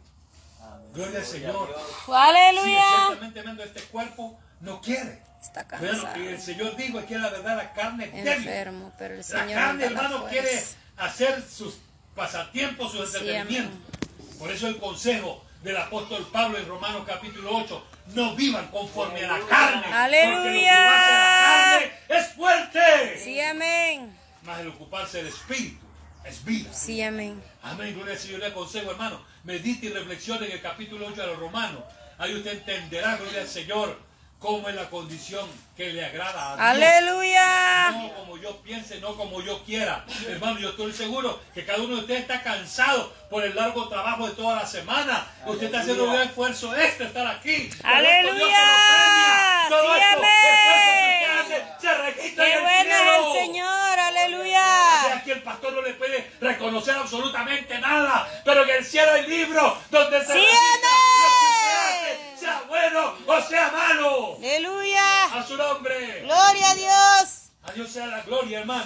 [0.93, 1.75] Gloria al Señor.
[2.05, 2.83] Si Aleluya.
[3.07, 5.23] ciertamente hermano, este cuerpo no quiere.
[5.41, 6.13] Está Bueno, cansado.
[6.15, 8.27] que el Señor dijo que la verdad la carne es débil.
[8.47, 10.63] Enfermo, pero el La Señor carne, nos da la hermano, quiere
[10.97, 11.77] hacer sus
[12.15, 13.79] pasatiempos, sus Sí, entretenimientos.
[14.37, 19.37] Por eso el consejo del apóstol Pablo en Romanos capítulo 8, no vivan conforme a
[19.37, 19.85] la carne.
[19.93, 20.39] Aleluya.
[20.39, 23.19] Porque el ocuparse de la carne es fuerte.
[23.23, 24.17] Sí, amén.
[24.43, 25.85] Más el ocuparse del espíritu
[26.25, 26.73] es vida.
[26.73, 27.41] Sí, amén.
[27.61, 28.39] Amén, gloria al Señor.
[28.39, 31.83] Le aconsejo, hermano, medite y reflexione en el capítulo 8 de los Romanos.
[32.17, 33.99] Ahí usted entenderá, gloria al Señor,
[34.39, 36.83] cómo es la condición que le agrada a Dios.
[36.83, 37.91] Aleluya.
[37.91, 40.05] No como yo piense, no como yo quiera.
[40.27, 44.27] Hermano, yo estoy seguro que cada uno de ustedes está cansado por el largo trabajo
[44.27, 45.27] de toda la semana.
[45.45, 47.69] Usted está haciendo un gran esfuerzo extra estar aquí.
[47.83, 48.33] Aleluya.
[48.33, 49.69] esto Dios se lo premia.
[49.69, 53.45] Todo Sí, esto, esfuerzo que usted hace, se registra en Qué el bueno es el
[53.45, 53.79] Señor.
[54.39, 54.53] Y
[54.99, 55.17] Aleluya.
[55.21, 59.73] Aquí el pastor no le puede reconocer absolutamente nada, pero en el cielo hay libros
[59.89, 62.17] donde se Sí, registra lo que amén.
[62.19, 64.35] usted hace, sea bueno o sea malo.
[64.37, 65.25] Aleluya.
[65.39, 66.21] A su nombre.
[66.23, 67.29] Gloria a Dios.
[67.63, 68.85] A Dios sea la gloria, hermano.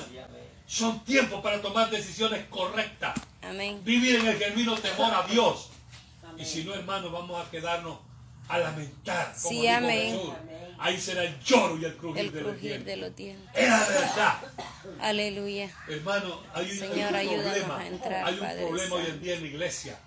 [0.66, 3.14] Son tiempos para tomar decisiones correctas.
[3.44, 3.82] Amén.
[3.84, 5.70] Vivir en el genuino temor a Dios.
[6.38, 8.00] Y si no, hermano, vamos a quedarnos
[8.48, 9.34] a lamentar.
[9.42, 10.16] Como Sí, amén.
[10.16, 10.34] Jesús.
[10.80, 13.50] Ahí será el lloro y el crujir El de los crujir de los dientes.
[13.54, 14.38] Es la verdad.
[15.00, 15.72] Aleluya.
[15.88, 17.78] Hermano, hay un, Señor, hay un problema.
[17.80, 20.00] a entrar, hay un Padre problema hoy en día en la iglesia.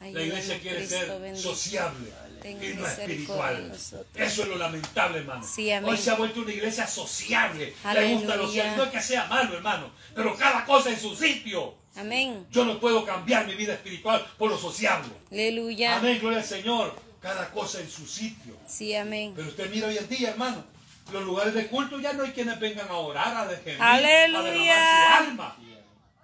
[0.00, 1.54] La iglesia quiere Cristo ser bendito.
[1.54, 3.72] sociable Tenga y no espiritual.
[4.14, 5.46] Eso es lo lamentable, hermano.
[5.46, 5.90] Sí, amén.
[5.90, 7.66] Hoy se ha vuelto una iglesia sociable.
[7.66, 8.14] Le Aleluya.
[8.16, 8.76] gusta lo social.
[8.76, 11.74] No es que sea malo, hermano, pero cada cosa en su sitio.
[11.94, 12.46] Amén.
[12.50, 15.10] Yo no puedo cambiar mi vida espiritual por lo sociable.
[15.30, 15.98] Aleluya.
[15.98, 17.11] Amén, gloria al Señor.
[17.22, 18.56] Cada cosa en su sitio.
[18.66, 19.32] Sí, amén.
[19.36, 20.64] Pero usted mira hoy en día, hermano,
[21.12, 24.42] los lugares de culto ya no hay quienes vengan a orar, a gemir, Aleluya.
[24.42, 25.56] a derramar su alma.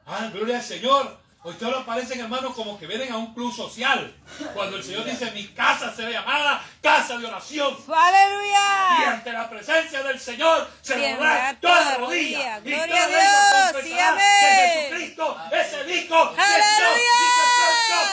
[0.07, 1.19] Ah, gloria al Señor.
[1.45, 4.13] Hoy todos aparecen, hermanos, como que vienen a un club social.
[4.55, 7.77] Cuando el Señor dice, mi casa será llamada casa de oración.
[7.87, 9.13] Y Aleluya.
[9.13, 12.59] ante la presencia del Señor se doblará toda toda rodilla.
[12.59, 12.59] rodilla.
[12.59, 13.85] Y Gloria toda a Dios.
[13.85, 14.25] Sí, amén.
[14.41, 17.18] que Jesucristo es el Hijo Aleluya.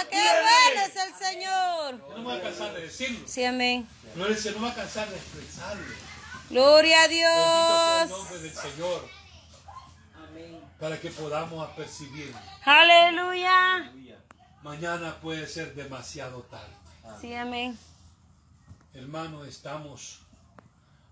[0.10, 1.98] Qué bueno es el Señor.
[2.00, 3.28] Yo no me voy a cansar de decirlo.
[3.28, 3.88] Sí, amén.
[4.15, 5.84] Gloria al Señor, no me voy a cansar de expresarlo.
[6.50, 8.20] Gloria a Bendito sea el Dios.
[8.20, 9.10] nombre del Señor
[10.15, 10.60] Amén.
[10.80, 12.34] para que podamos apercibir.
[12.63, 13.91] Aleluya.
[14.63, 16.74] Mañana puede ser demasiado tarde.
[17.22, 17.78] Sí, amén.
[18.94, 20.20] Hermanos, estamos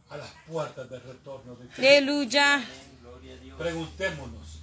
[0.10, 1.82] a las puertas del retorno de Cristo.
[1.82, 2.64] Aleluya.
[3.58, 4.60] Preguntémonos,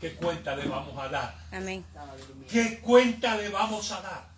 [0.00, 1.34] ¿qué cuenta le vamos a dar?
[1.52, 1.84] Amén.
[2.50, 4.28] ¿Qué cuenta le vamos a dar?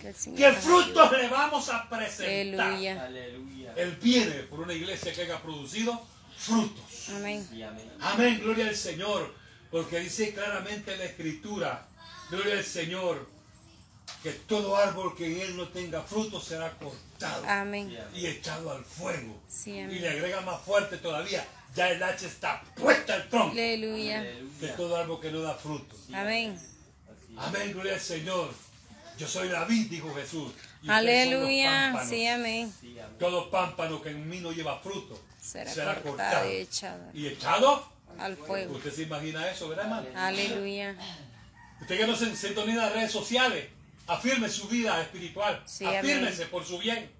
[0.00, 2.72] Que ¿Qué frutos le vamos a presentar?
[2.72, 3.74] Aleluya.
[3.76, 6.00] Él viene por una iglesia que haya producido
[6.36, 7.08] frutos.
[7.10, 7.46] Amén.
[7.50, 7.90] Sí, amén.
[8.00, 9.34] Amén, gloria al Señor.
[9.70, 11.88] Porque dice claramente en la escritura,
[12.30, 13.28] gloria al Señor,
[14.22, 17.96] que todo árbol que en él no tenga fruto será cortado Amén.
[18.14, 19.40] y echado al fuego.
[19.48, 24.22] Sí, Y le agrega más fuerte todavía, ya el hacha está puesta al tronco Aleluya.
[24.22, 25.94] de todo árbol que no da fruto.
[26.12, 26.58] Amén.
[27.36, 28.50] Amén, gloria al Señor.
[29.18, 30.52] Yo soy la vid, dijo Jesús.
[30.82, 31.92] y Aleluya.
[32.08, 32.72] Sí, amén.
[32.80, 33.18] Sí, amén.
[33.18, 37.88] Todo pámpano que en mí no lleva fruto Será cortado y echado ¿Y echado?
[38.18, 38.74] al fuego.
[38.76, 40.08] Usted se imagina eso, ¿verdad, hermano?
[40.16, 40.96] Aleluya.
[41.80, 43.66] Usted que no se sintoniza las redes sociales,
[44.06, 45.62] afirme su vida espiritual.
[45.66, 46.48] Sí, Afírmese amén.
[46.50, 47.10] por su bien.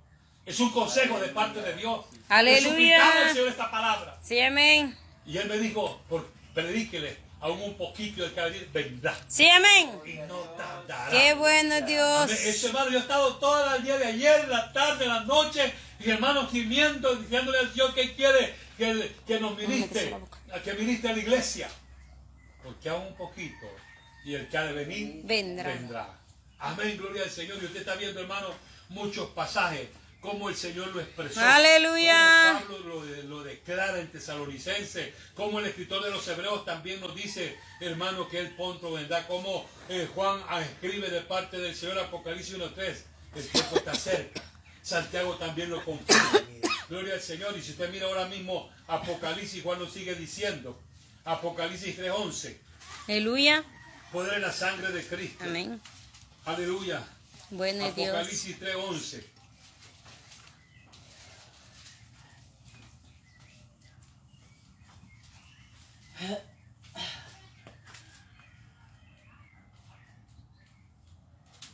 [0.47, 2.07] Es un consejo de parte de Dios.
[2.29, 3.27] Aleluya.
[3.27, 4.17] Al Señor esta palabra.
[4.23, 4.97] Sí, amén.
[5.27, 6.01] Y él me dijo,
[6.55, 9.17] predíquele aún un poquito del que va a venir, vendrá.
[9.27, 9.91] Sí, amén.
[10.07, 11.11] Y no tardará.
[11.11, 11.87] Qué bueno Amén.
[11.87, 12.31] Dios.
[12.31, 16.11] Eso, hermano, yo he estado todo el día de ayer, la tarde, la noche, y
[16.11, 20.17] hermano gimiendo, diciéndole al Señor que quiere que, que nos ministre,
[20.65, 21.69] que ministre a la iglesia.
[22.63, 23.67] Porque aún un poquito,
[24.25, 26.19] y el que ha de venir, Vendrá.
[26.59, 27.59] Amén, gloria al Señor.
[27.61, 28.49] Y usted está viendo, hermano,
[28.89, 29.89] muchos pasajes,
[30.27, 31.41] como el Señor lo expresó.
[31.41, 32.61] Aleluya.
[32.67, 37.15] Cómo Pablo lo, lo declara en Tesalonicense, como el escritor de los Hebreos también nos
[37.15, 42.01] dice, hermano, que el pronto vendrá, como eh, Juan ah, escribe de parte del Señor
[42.01, 42.97] Apocalipsis 1.3,
[43.37, 44.43] el tiempo está cerca.
[44.83, 46.41] Santiago también lo confirma.
[46.89, 47.57] Gloria al Señor.
[47.57, 50.77] Y si usted mira ahora mismo Apocalipsis, Juan nos sigue diciendo,
[51.25, 52.57] Apocalipsis 3.11,
[53.09, 53.65] Aleluya.
[54.13, 55.45] poder en la sangre de Cristo.
[55.45, 55.81] Amén.
[56.45, 57.05] Aleluya.
[57.51, 57.87] Bueno.
[57.87, 59.36] Apocalipsis 3.11.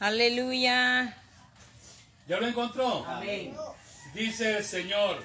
[0.01, 1.17] Aleluya.
[2.27, 3.05] ¿Ya lo encontró?
[3.07, 3.57] Amén.
[4.15, 5.23] Dice el Señor,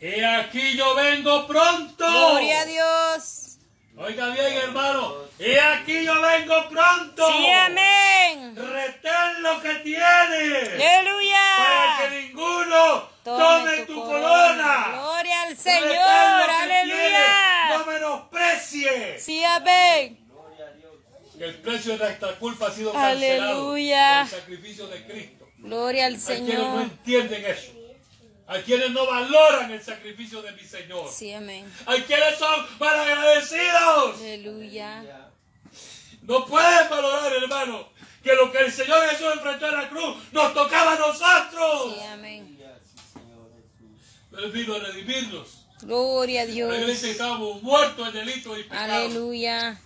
[0.00, 2.08] he aquí yo vengo pronto.
[2.08, 3.58] Gloria a Dios.
[3.96, 7.26] Oiga bien, hermano, he aquí yo vengo pronto.
[7.32, 8.54] Sí, amén.
[8.54, 10.68] Retén lo que tienes.
[10.68, 12.08] Para Aleluya.
[12.08, 14.88] que ninguno tome, tu, corona.
[14.94, 15.82] Gloria al Señor.
[15.88, 17.78] lo que Aleluya.
[17.78, 19.22] No menosprecies.
[19.24, 20.24] Sí, amén.
[21.38, 24.26] El precio de nuestra culpa ha sido cancelado Aleluya.
[24.28, 25.48] por el sacrificio de Cristo.
[25.58, 26.82] Gloria al Hay quienes no Señor.
[26.82, 27.72] entienden eso.
[28.48, 31.08] Hay quienes no valoran el sacrificio de mi Señor.
[31.12, 31.70] Sí, amén.
[31.86, 34.16] Hay quienes son malagradecidos.
[34.16, 35.04] Aleluya.
[36.22, 37.88] No pueden valorar, hermano,
[38.22, 41.94] que lo que el Señor Jesús enfrentó en la cruz nos tocaba a nosotros.
[41.94, 42.57] Sí, amén.
[44.38, 45.66] Él vino a redimirnos.
[45.82, 47.04] Gloria a La iglesia Dios.
[47.04, 48.90] estábamos muertos en delitos y pecados.
[48.90, 49.80] Aleluya.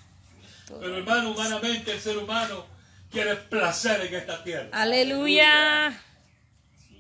[0.81, 2.67] Pero hermano, humanamente el ser humano
[3.11, 4.69] quiere placer en esta tierra.
[4.73, 6.01] Aleluya.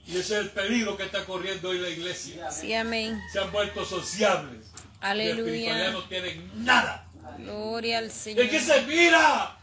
[0.06, 2.50] Y ese es el peligro que está corriendo hoy la iglesia.
[2.50, 3.20] Sí, amén.
[3.32, 4.66] Se han vuelto sociables.
[5.00, 5.88] Aleluya.
[5.88, 7.06] Y no tienen nada.
[7.38, 8.48] Gloria al Es Señor.
[8.48, 9.56] que se mira.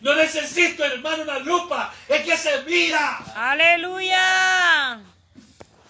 [0.00, 1.92] No necesito, hermano, una lupa.
[2.08, 3.16] Es que se mira.
[3.34, 5.00] Aleluya.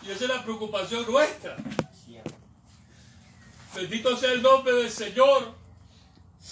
[0.06, 1.56] Y esa es la preocupación nuestra.
[3.74, 5.54] Bendito sea el nombre del Señor,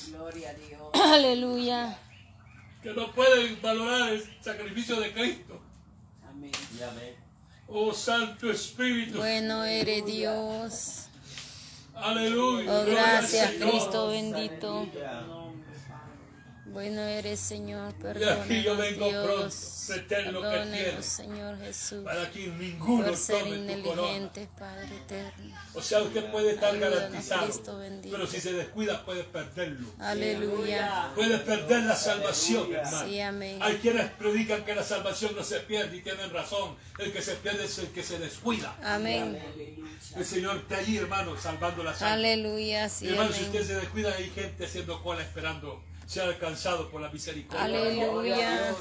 [0.08, 0.80] Gloria a Dios.
[0.94, 1.98] Aleluya.
[2.82, 5.60] que no pueden valorar el sacrificio de Cristo.
[6.28, 6.52] Amén.
[7.68, 9.18] Oh Santo Espíritu.
[9.18, 11.06] Bueno eres Dios.
[11.94, 12.72] Aleluya.
[12.72, 13.52] Oh, gracias.
[13.60, 14.88] Cristo bendito.
[16.72, 17.88] Bueno eres, Señor.
[17.88, 19.26] aquí yo Perdónanos, vengo Dios.
[19.26, 19.56] pronto,
[20.00, 21.04] retén lo que Perdónanos, tienes.
[21.06, 22.04] Señor Jesús.
[22.04, 25.56] Para que ninguno Por ser inteligentes, Padre eterno.
[25.74, 27.44] O sea, usted puede estar Ayúdanos, garantizado.
[27.46, 28.16] Cristo bendito.
[28.16, 29.88] Pero si se descuida, puede perderlo.
[29.98, 31.10] Aleluya.
[31.16, 33.08] Puede perder la salvación, hermano.
[33.08, 33.58] Sí, amén.
[33.60, 36.76] Hay quienes predican que la salvación no se pierde y tienen razón.
[36.98, 38.76] El que se pierde es el que se descuida.
[38.84, 39.38] Amén.
[40.16, 42.14] El Señor está allí, hermano, salvando la salva.
[42.14, 42.88] Aleluya.
[42.88, 43.66] Sí, hermano, si usted amén.
[43.66, 47.64] se descuida, hay gente haciendo cola esperando ser alcanzado por la misericordia.
[47.64, 48.74] Aleluya.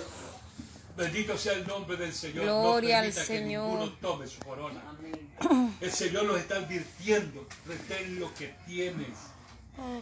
[0.98, 2.44] Bendito sea el nombre del Señor.
[2.44, 3.70] Gloria no al permita que Señor.
[3.70, 4.82] ninguno tome su corona.
[4.90, 5.76] Amén.
[5.80, 7.48] El Señor los está advirtiendo.
[7.68, 9.16] Retén lo que tienes.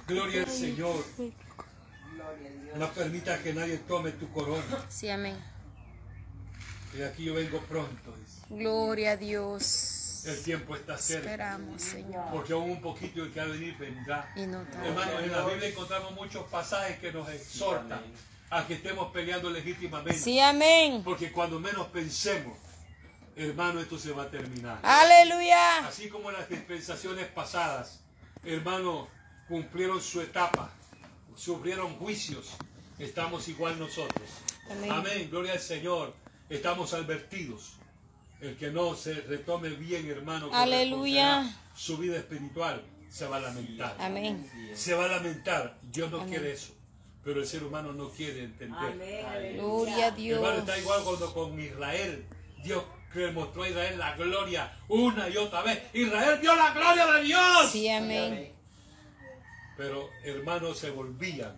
[0.08, 1.04] Gloria al Señor.
[2.78, 4.86] No permita que nadie tome tu corona.
[4.88, 5.38] Sí, amén.
[6.98, 8.16] Y aquí yo vengo pronto.
[8.18, 8.40] dice.
[8.50, 9.97] Gloria a Dios.
[10.28, 11.32] El tiempo está cerca.
[11.32, 12.26] Esperamos, Señor.
[12.32, 14.32] Porque aún un poquito el que ha de venir vendrá.
[14.36, 14.90] Y no tarde.
[14.90, 18.02] Hermanos, en la Biblia encontramos muchos pasajes que nos exhortan
[18.50, 20.20] a que estemos peleando legítimamente.
[20.20, 21.02] Sí, amén.
[21.04, 22.58] Porque cuando menos pensemos,
[23.36, 24.80] hermano, esto se va a terminar.
[24.84, 25.88] Aleluya.
[25.88, 28.02] Así como las dispensaciones pasadas,
[28.44, 29.08] hermano,
[29.48, 30.72] cumplieron su etapa,
[31.36, 32.56] sufrieron juicios,
[33.00, 34.30] estamos igual nosotros.
[34.70, 34.92] Amén.
[34.92, 36.14] Amén, gloria al Señor.
[36.50, 37.77] Estamos advertidos.
[38.40, 41.52] El que no se retome bien, hermano, Aleluya.
[41.76, 43.96] su vida espiritual se va a lamentar.
[44.00, 44.48] Amén.
[44.76, 45.78] Se va a lamentar.
[45.92, 46.74] Dios no quiere eso.
[47.24, 48.92] Pero el ser humano no quiere entender.
[48.92, 49.26] Amén.
[49.26, 49.64] Aleluya.
[49.64, 50.40] Gloria a Dios.
[50.40, 52.26] Hermano, está igual cuando con Israel.
[52.64, 55.82] Dios que mostró a Israel la gloria una y otra vez.
[55.94, 57.72] Israel vio la gloria de Dios.
[57.72, 58.54] Sí, amén.
[59.78, 61.56] Pero hermanos se volvían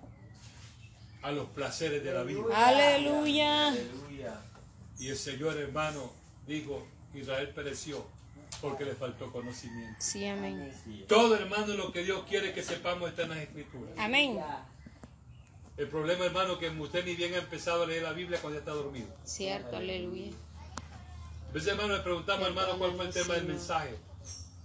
[1.22, 2.44] a los placeres de la vida.
[2.54, 3.74] Aleluya.
[4.98, 6.19] Y el Señor hermano
[6.56, 8.06] dijo, Israel pereció
[8.62, 9.96] porque le faltó conocimiento.
[10.00, 10.72] Sí, amén.
[11.08, 13.94] Todo hermano lo que Dios quiere que sepamos está en las escrituras.
[13.98, 14.40] Amén.
[15.78, 18.60] El problema, hermano, que usted ni bien ha empezado a leer la Biblia cuando ya
[18.60, 19.08] está dormido.
[19.24, 20.32] Cierto, aleluya.
[21.50, 23.96] A veces, hermano, le preguntamos, hermano, cuál fue el tema del mensaje.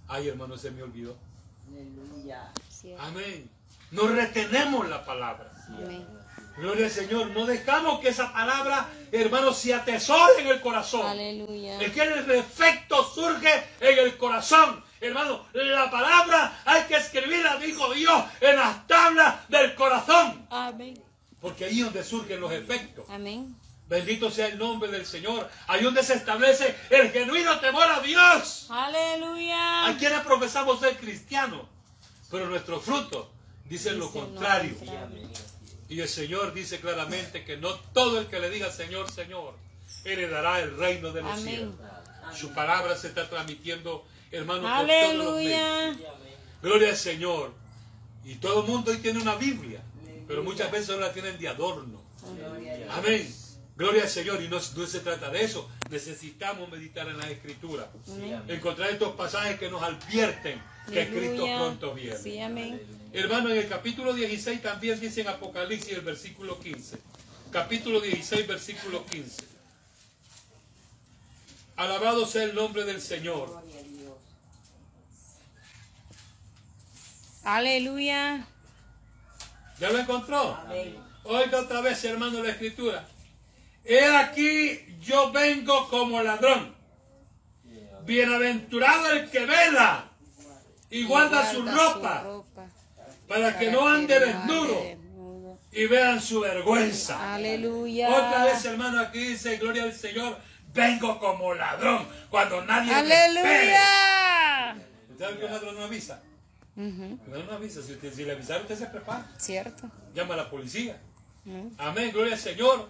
[0.07, 1.15] Ay, hermano, se me olvidó.
[1.69, 2.51] Aleluya.
[2.99, 3.49] Amén.
[3.91, 5.51] No retenemos la palabra.
[5.69, 6.05] Amén.
[6.57, 7.27] Gloria al Señor.
[7.27, 11.05] No dejamos que esa palabra, hermano, se atesore en el corazón.
[11.05, 11.81] Aleluya.
[11.81, 14.83] Es que el efecto surge en el corazón.
[15.01, 20.47] Hermano, la palabra hay que escribirla, dijo Dios, en las tablas del corazón.
[20.49, 21.01] Amén.
[21.41, 23.05] Porque ahí es donde surgen los efectos.
[23.09, 23.55] Amén.
[23.87, 25.47] Bendito sea el nombre del Señor.
[25.67, 28.67] Ahí donde se establece el genuino temor a Dios.
[28.69, 29.85] Aleluya.
[29.85, 31.67] Hay quienes profesamos ser cristianos,
[32.31, 33.27] pero nuestros frutos
[33.65, 34.75] dicen lo Dice lo contrario.
[34.75, 35.29] contrario.
[35.87, 39.53] Y el Señor dice claramente que no todo el que le diga Señor, Señor,
[40.03, 41.45] heredará el reino de los Amén.
[41.45, 41.75] cielos.
[42.35, 45.27] Su palabra se está transmitiendo, hermano, por todos los.
[45.37, 45.95] Aleluya.
[46.61, 47.53] Gloria al Señor.
[48.23, 49.83] Y todo el mundo hoy tiene una Biblia,
[50.27, 52.01] pero muchas veces no la tienen de adorno.
[52.89, 53.31] Amén.
[53.77, 54.41] Gloria al Señor.
[54.41, 55.69] Y no, no se trata de eso.
[55.91, 57.91] Necesitamos meditar en la Escritura.
[58.47, 60.59] Encontrar estos pasajes que nos advierten
[60.91, 61.57] que Cristo Aleluya.
[61.57, 62.17] pronto viene.
[62.17, 62.81] Sí, amén.
[63.15, 66.97] Hermano, en el capítulo 16 también dice en Apocalipsis el versículo 15.
[67.49, 69.41] Capítulo 16, versículo 15.
[71.77, 73.63] Alabado sea el nombre del Señor.
[77.45, 78.45] Aleluya.
[79.79, 80.53] ¿Ya lo encontró?
[80.53, 80.97] Amén.
[81.23, 83.07] Oiga otra vez, hermano, la escritura.
[83.85, 86.75] He aquí, yo vengo como ladrón.
[88.03, 90.11] Bienaventurado el que vela
[90.89, 92.34] y guarda su ropa ropa,
[93.27, 94.81] para que no ande desnudo
[95.71, 97.35] y vean su vergüenza.
[97.35, 98.09] Aleluya.
[98.09, 100.37] Otra vez, hermano, aquí dice, gloria al Señor,
[100.73, 103.75] vengo como ladrón, cuando nadie me espere.
[103.75, 104.85] Aleluya.
[105.11, 106.23] ¿Usted sabe que un ladrón no avisa?
[106.75, 107.81] Un ladrón no avisa.
[107.81, 109.27] Si, usted, si le avisaron, usted se prepara.
[109.37, 109.89] Cierto.
[110.13, 110.99] Llama a la policía.
[111.77, 112.89] Amén, gloria al Señor.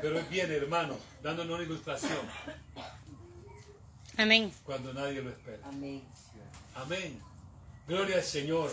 [0.00, 2.18] Pero él viene, hermano, dándonos una ilustración
[4.16, 4.52] Amén.
[4.64, 5.58] cuando nadie lo espera.
[5.64, 6.02] Amén.
[6.74, 7.20] Amén.
[7.86, 8.70] Gloria al Señor.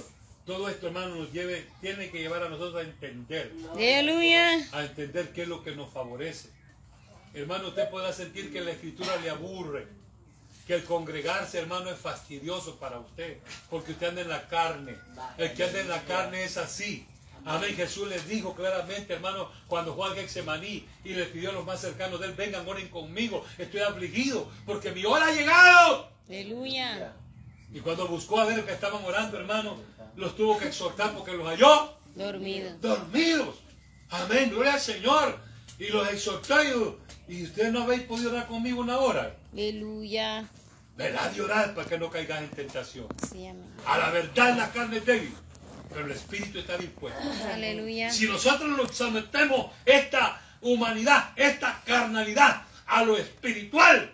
[0.48, 4.66] Todo esto, hermano, nos lleve, tiene que llevar a nosotros a entender, Aleluya.
[4.72, 6.50] a entender qué es lo que nos favorece.
[7.34, 9.88] Hermano, usted pueda sentir que la escritura le aburre,
[10.66, 13.40] que el congregarse, hermano, es fastidioso para usted,
[13.70, 14.96] porque usted anda en la carne.
[15.38, 17.06] El que anda en la carne es así.
[17.44, 17.76] Amén.
[17.76, 22.22] Jesús les dijo claramente, hermano, cuando Juan Getsemaní y le pidió a los más cercanos
[22.22, 26.10] de él, vengan, oren conmigo, estoy afligido, porque mi hora ha llegado.
[26.30, 27.14] Aleluya.
[27.74, 29.78] Y cuando buscó a ver que estaban orando, hermano,
[30.18, 32.76] los tuvo que exhortar porque los halló Dormido.
[32.82, 33.56] dormidos.
[34.10, 35.40] Amén, gloria al Señor.
[35.80, 36.98] Y los exhortó
[37.28, 39.36] y, y ustedes no habéis podido orar conmigo una hora.
[39.54, 40.46] Aleluya.
[40.96, 43.08] Verdad de orar para que no caigas en tentación.
[43.32, 43.64] Sí, amén.
[43.86, 45.34] A la verdad la carne es débil,
[45.94, 47.20] pero el espíritu está dispuesto.
[47.54, 48.12] Aleluya.
[48.12, 54.12] Si nosotros nos sometemos esta humanidad, esta carnalidad a lo espiritual,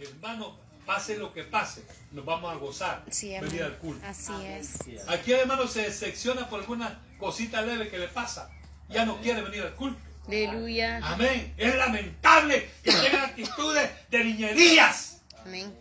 [0.00, 4.06] hermano, pase lo que pase, nos vamos a gozar Sí, venir al culto.
[4.06, 4.78] Así es.
[5.08, 8.50] Aquí hermano se decepciona por alguna cosita leve que le pasa.
[8.88, 10.00] Ya no quiere venir al culto.
[10.26, 11.00] Aleluya.
[11.02, 11.52] Amén.
[11.56, 15.22] Es lamentable que tengan actitudes de niñerías.
[15.44, 15.74] Amén.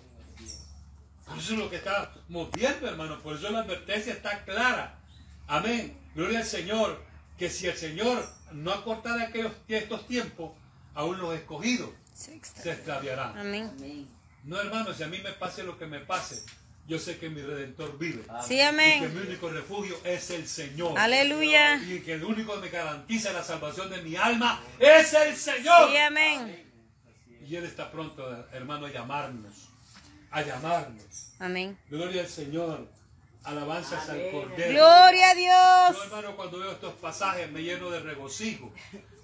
[1.26, 3.20] Por eso es lo que estamos viendo, hermano.
[3.22, 5.00] Por eso la advertencia está clara.
[5.48, 5.98] Amén.
[6.16, 7.04] Gloria al Señor.
[7.38, 10.52] Que si el Señor no acortara aquellos, estos tiempos,
[10.94, 12.36] aún los escogidos se
[12.72, 13.38] extraviarán.
[13.38, 13.70] Amén.
[13.78, 14.15] Amén.
[14.46, 16.44] No, hermano, si a mí me pase lo que me pase,
[16.88, 18.24] yo sé que mi Redentor vive.
[18.48, 19.14] Sí, Y que amén.
[19.16, 20.98] mi único refugio es el Señor.
[21.00, 21.78] Aleluya.
[21.78, 25.90] Y que el único que me garantiza la salvación de mi alma es el Señor.
[25.90, 26.64] Sí, amén.
[27.48, 29.70] Y Él está pronto, hermano, a llamarnos.
[30.32, 31.34] A llamarnos.
[31.40, 31.78] Amén.
[31.90, 32.88] Gloria al Señor.
[33.44, 34.72] Alabanzas al Cordero.
[34.72, 35.40] Gloria a Yo,
[35.94, 36.06] Dios.
[36.06, 38.74] hermano, cuando veo estos pasajes me lleno de regocijo.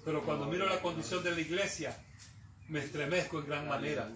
[0.04, 1.96] Pero cuando miro la condición de la iglesia,
[2.68, 4.08] me estremezco en gran manera.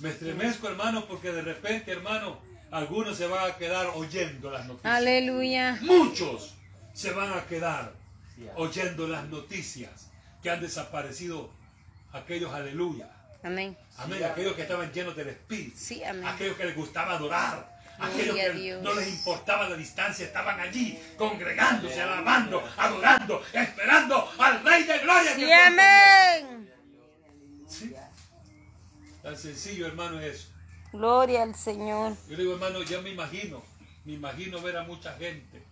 [0.00, 2.40] Me estremezco, hermano, porque de repente, hermano,
[2.70, 4.94] algunos se van a quedar oyendo las noticias.
[4.94, 5.78] Aleluya.
[5.82, 6.54] Muchos
[6.92, 7.92] se van a quedar
[8.56, 10.10] oyendo las noticias
[10.42, 11.50] que han desaparecido
[12.12, 13.08] aquellos, aleluya.
[13.42, 13.76] Amén.
[13.98, 14.24] Amén.
[14.24, 15.76] Aquellos que estaban llenos del Espíritu.
[15.76, 16.26] Sí, amén.
[16.26, 17.74] Aquellos que les gustaba adorar.
[17.98, 18.82] Aquellos que Dios.
[18.82, 25.34] no les importaba la distancia, estaban allí congregándose, alabando, adorando, esperando al Rey de Gloria.
[25.36, 26.46] Sí, amén.
[26.48, 27.68] viene.
[27.68, 27.94] Sí.
[29.24, 30.48] Tan sencillo, hermano, es eso.
[30.92, 32.12] Gloria al Señor.
[32.28, 33.64] Yo le digo, hermano, ya me imagino,
[34.04, 35.62] me imagino ver a mucha gente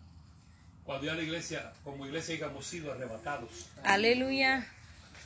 [0.84, 3.68] cuando ya la iglesia, como iglesia, hayamos sido arrebatados.
[3.84, 4.66] Aleluya.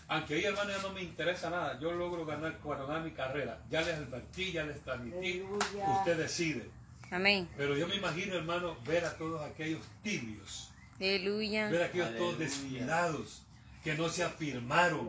[0.09, 1.79] Aunque ahí, hermano, ya no me interesa nada.
[1.81, 3.63] Yo logro ganar, ganar mi carrera.
[3.71, 5.17] Ya les advertí, ya les transmití.
[5.17, 5.99] Aleluya.
[5.99, 6.69] Usted decide.
[7.13, 7.49] Amén.
[7.57, 11.69] Pero yo me imagino, hermano, ver a todos aquellos tibios Aleluya.
[11.69, 13.43] Ver a aquellos todos descuidados,
[13.87, 15.09] que no se afirmaron,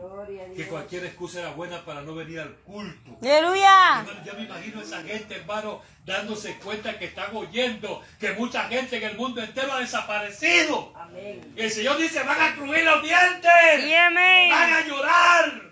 [0.54, 3.18] que cualquier excusa era buena para no venir al culto.
[3.20, 4.06] Aleluya.
[4.24, 8.98] Ya me imagino a esa gente, hermano, dándose cuenta que están oyendo que mucha gente
[8.98, 10.92] en el mundo entero ha desaparecido.
[10.94, 11.52] Amén.
[11.56, 14.50] El Señor dice, van a crujir los dientes, Sí, amén.
[14.50, 15.62] van a llorar.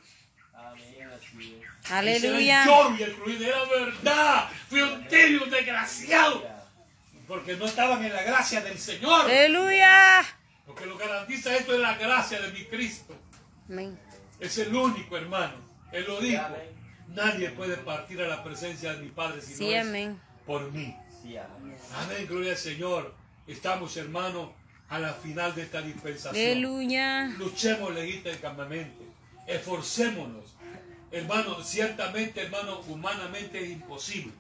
[0.53, 1.85] Amén, así es.
[1.85, 2.63] Ese Aleluya.
[2.65, 4.49] el lloro y el crujir era verdad.
[4.69, 6.45] Fui un tibio, un desgraciado.
[7.29, 9.27] Porque no estaban en la gracia del Señor.
[9.27, 10.25] Aleluya.
[10.67, 13.15] Lo que lo garantiza esto es la gracia de mi Cristo.
[13.69, 13.99] Amén.
[14.41, 15.55] Es el único hermano.
[15.93, 16.43] Él lo dijo.
[17.09, 20.97] Nadie puede partir a la presencia de mi Padre si Sí, no es por mí.
[21.23, 21.77] Sí, amén.
[21.95, 23.15] Amén, gloria al Señor.
[23.47, 24.51] Estamos, hermanos,
[24.89, 26.35] a la final de esta dispensación.
[26.35, 27.27] Aleluya.
[27.39, 29.05] Luchemos legítimamente.
[29.47, 30.57] Esforcémonos.
[31.13, 34.33] Hermano, ciertamente, hermano, humanamente es imposible.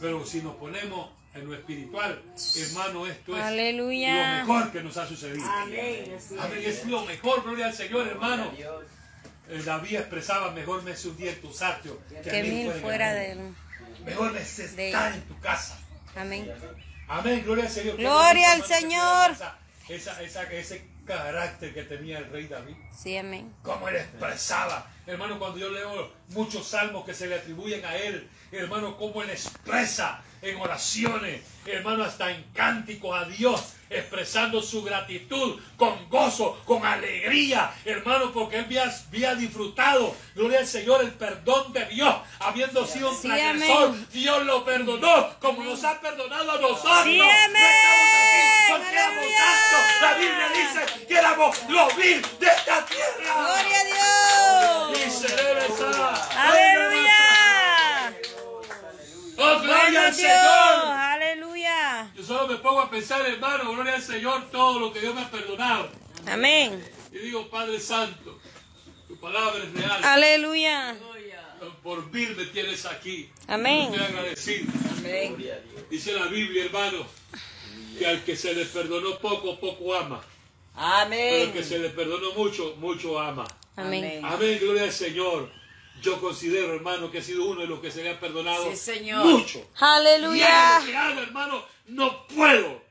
[0.00, 2.22] Pero si nos ponemos en lo espiritual,
[2.56, 4.38] hermano, esto es Aleluya.
[4.42, 5.44] lo mejor que nos ha sucedido.
[5.50, 6.78] Amén, Amén, es.
[6.78, 8.52] es lo mejor, gloria al Señor, hermano.
[9.48, 13.34] Eh, David expresaba, mejor me es un día en tu satio Que mil fuera de
[13.34, 13.58] mundo.
[14.04, 15.78] Mejor me es de- estar en tu casa.
[16.16, 16.50] Amén.
[17.08, 17.96] Amén, gloria al Señor.
[17.96, 19.30] Gloria al Hermano, que Señor.
[19.32, 19.58] Esa,
[19.88, 22.74] esa, esa- ese carácter que tenía el rey David.
[22.96, 23.52] Sí, amén.
[23.62, 24.90] Cómo él expresaba.
[25.06, 29.28] Hermano, cuando yo leo muchos salmos que se le atribuyen a él, hermano, cómo él
[29.28, 36.84] expresa en oraciones, hermano, hasta en cánticos a Dios, expresando su gratitud con gozo, con
[36.84, 42.86] alegría, hermano, porque él había, había disfrutado, gloria al Señor, el perdón de Dios, habiendo
[42.86, 44.08] sido un Sí, transgresor, amén.
[44.12, 47.04] Dios lo perdonó, como nos ha perdonado a nosotros.
[47.04, 47.20] Sí,
[48.70, 49.24] porque éramos.
[50.00, 53.34] La Biblia dice que éramos los vil de esta tierra.
[53.36, 55.06] Gloria a Dios.
[55.06, 56.14] Y cereza.
[56.36, 57.23] Aleluya.
[59.36, 60.14] Oh, gloria al.
[60.14, 60.32] Señor.
[60.32, 62.10] Aleluya.
[62.14, 65.22] Yo solo me pongo a pensar, hermano, gloria al Señor, todo lo que Dios me
[65.22, 65.88] ha perdonado.
[66.26, 66.82] Amén.
[67.12, 68.40] Y digo, Padre Santo,
[69.08, 70.04] tu palabra es real.
[70.04, 70.96] Aleluya.
[71.82, 73.30] Por mil me tienes aquí.
[73.46, 73.92] Amén.
[73.94, 74.72] Estoy agradecido.
[74.98, 75.36] Amén.
[75.90, 77.06] Dice la Biblia, hermano,
[77.98, 80.22] que al que se le perdonó poco, poco ama.
[80.74, 81.64] Pero al que Amén.
[81.64, 83.46] se le perdonó mucho, mucho ama.
[83.76, 84.20] Amén.
[84.24, 85.50] Amén, gloria al Señor.
[86.04, 88.76] Yo considero, hermano, que he sido uno de los que se le ha perdonado Sí,
[88.76, 89.24] Señor.
[89.24, 89.58] mucho.
[89.58, 90.76] Y Aleluya.
[90.76, 92.82] algo que hago, hermano, no puedo.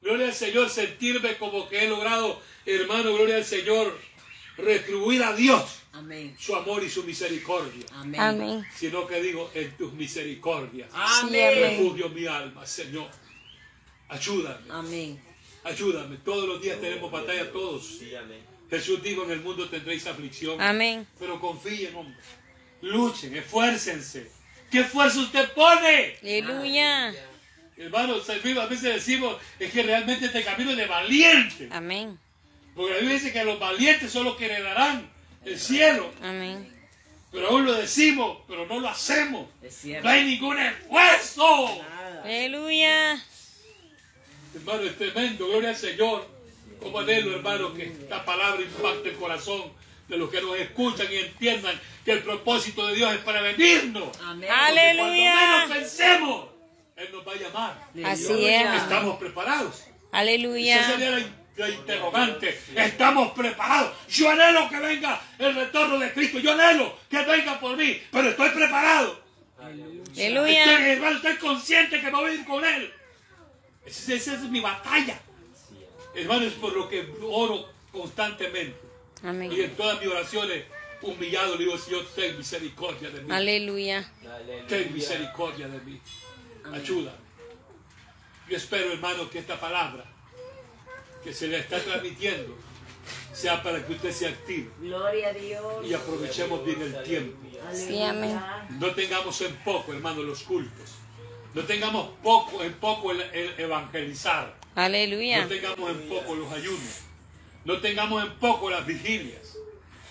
[0.00, 3.98] Gloria al Señor, sentirme como que he logrado, hermano, gloria al Señor,
[4.56, 6.34] retribuir a Dios Amén.
[6.38, 7.84] su amor y su misericordia.
[7.92, 8.20] Amén.
[8.20, 8.66] Amén.
[8.74, 11.54] Sino que digo, en tus misericordias, Amén.
[11.78, 13.08] refugio mi alma, Señor.
[14.08, 15.22] Ayúdame, Amén.
[15.64, 16.16] ayúdame.
[16.18, 17.98] Todos los días tenemos batalla todos.
[18.70, 20.60] Jesús dijo, en el mundo tendréis aflicción.
[20.60, 21.06] Amén.
[21.18, 22.16] Pero confíen, hombre.
[22.84, 24.30] Luchen, esfuércense.
[24.70, 26.16] ¿Qué esfuerzo usted pone?
[26.22, 27.14] Aleluya.
[27.76, 31.68] Hermano, a veces decimos, es que realmente este camino es de valiente.
[31.72, 32.18] Amén.
[32.74, 35.10] Porque la Biblia dice que los valientes son los que heredarán
[35.44, 36.12] el cielo.
[36.22, 36.70] Amén.
[37.32, 39.48] Pero aún lo decimos, pero no lo hacemos.
[39.62, 40.06] Es cierto.
[40.06, 41.78] No hay ningún esfuerzo.
[41.78, 42.22] Nada.
[42.22, 43.24] Aleluya.
[44.54, 46.28] Hermano, es tremendo, gloria al Señor.
[46.80, 49.72] Como anhelo, hermano, que esta palabra impacte el corazón
[50.08, 54.08] de los que nos escuchan y entiendan que el propósito de Dios es para venirnos.
[54.20, 54.50] Amén.
[54.50, 55.34] Ale- Cuando Aleluya.
[55.36, 56.46] menos pensemos,
[56.96, 57.88] Él nos va a llamar.
[58.04, 58.74] Así es.
[58.82, 59.74] Estamos preparados.
[59.80, 60.86] Esa Aleluya.
[60.90, 61.20] sería la,
[61.56, 62.60] la interrogante.
[62.76, 63.92] Estamos preparados.
[64.08, 66.38] Yo anhelo que venga el retorno de Cristo.
[66.38, 68.00] Yo anhelo que venga por mí.
[68.12, 69.24] Pero estoy preparado.
[69.58, 70.92] Estoy, Aleluya.
[70.92, 72.92] hermano, estoy consciente que me voy a ir con Él.
[73.86, 75.18] Esa, esa es mi batalla.
[76.14, 78.76] Hermano, es por lo que oro constantemente.
[79.22, 79.52] Y Amén.
[79.52, 80.64] en todas mis oraciones,
[81.02, 83.32] humillado, le digo, Señor, ten misericordia de mí.
[83.32, 84.10] Aleluya.
[84.68, 86.00] Ten misericordia de mí.
[86.72, 87.18] Ayúdame.
[88.48, 90.04] Yo espero, hermano, que esta palabra
[91.22, 92.54] que se le está transmitiendo
[93.32, 95.86] sea para que usted se active Gloria a Dios.
[95.86, 97.38] y aprovechemos bien el tiempo.
[97.72, 98.38] Sí, amén.
[98.78, 100.90] No tengamos en poco, hermano, los cultos.
[101.54, 104.54] No tengamos poco en poco el, el evangelizar.
[104.76, 105.46] No Aleluya.
[105.48, 107.00] tengamos en poco los ayunos.
[107.64, 109.56] No tengamos en poco las vigilias.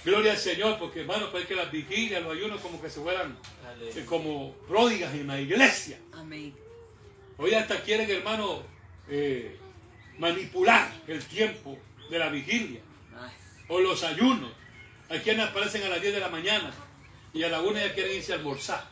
[0.04, 3.38] Gloria al Señor, porque hermano, parece que las vigilias, los ayunos como que se fueran
[3.82, 5.97] eh, como pródigas en la iglesia.
[6.14, 6.54] Amén.
[7.38, 8.64] Hoy hasta quieren, hermano,
[9.08, 9.58] eh,
[10.18, 11.78] manipular el tiempo
[12.10, 12.82] de la vigilia
[13.18, 13.32] Ay,
[13.70, 14.51] o los ayunos.
[15.10, 16.74] Hay quienes aparecen a las 10 de la mañana
[17.34, 18.88] y a la 1 ya quieren irse a almorzar.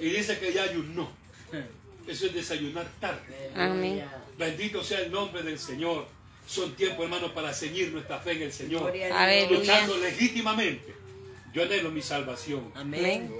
[0.00, 1.10] Y dice que ya ayunó.
[2.06, 3.50] Eso es desayunar tarde.
[3.54, 4.04] Amén.
[4.38, 6.06] Bendito sea el nombre del Señor.
[6.46, 8.82] Son tiempos, hermano, para ceñir nuestra fe en el Señor.
[9.58, 10.94] Luchando legítimamente.
[11.52, 12.70] Yo anhelo mi salvación.
[12.74, 13.32] Amén.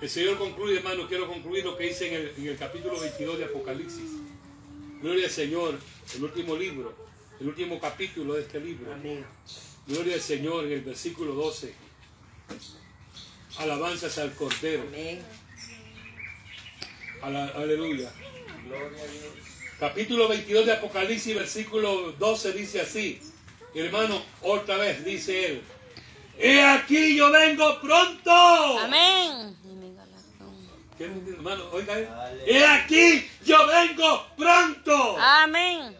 [0.00, 3.38] El Señor concluye, hermano, quiero concluir lo que dice en el, en el capítulo 22
[3.38, 4.10] de Apocalipsis.
[5.02, 5.78] Gloria al Señor,
[6.16, 6.94] el último libro.
[7.40, 8.92] el último capítulo de este libro.
[8.92, 9.24] Amén.
[9.86, 11.72] Gloria al Señor en el versículo 12.
[13.58, 14.82] Alabanzas al Cordero.
[14.88, 15.22] Amén.
[17.22, 18.12] Ala- aleluya.
[18.66, 19.32] Gloria a Dios.
[19.78, 23.20] Capítulo 22 de Apocalipsis, versículo 12 dice así.
[23.74, 25.62] Hermano, otra vez dice él.
[26.36, 28.78] He aquí yo vengo pronto.
[28.80, 29.56] Amén.
[29.64, 30.68] Y mi galardón.
[30.96, 31.64] ¿Qué, hermano?
[31.72, 31.94] Oiga,
[32.44, 35.16] he aquí yo vengo pronto.
[35.18, 35.96] Amén.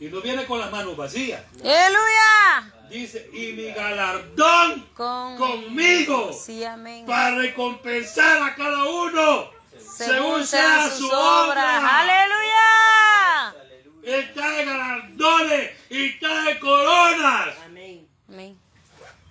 [0.00, 1.42] Y no viene con las manos vacías.
[1.60, 2.72] Aleluya.
[2.90, 5.36] Dice, y mi galardón Con...
[5.36, 7.04] conmigo Sí, amén.
[7.06, 9.50] para recompensar a cada uno
[9.96, 11.48] según sea su obras.
[11.48, 12.00] obra.
[12.00, 13.54] Aleluya.
[14.02, 17.54] Él trae galardones y trae coronas.
[17.64, 18.06] Amén.
[18.28, 18.58] Amén.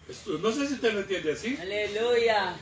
[0.10, 1.58] Esto- No sé si usted lo entiende así.
[1.62, 2.56] Aleluya.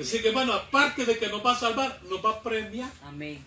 [0.00, 2.90] Así que hermano, aparte de que nos va a salvar, nos va a premiar.
[3.04, 3.44] Amén.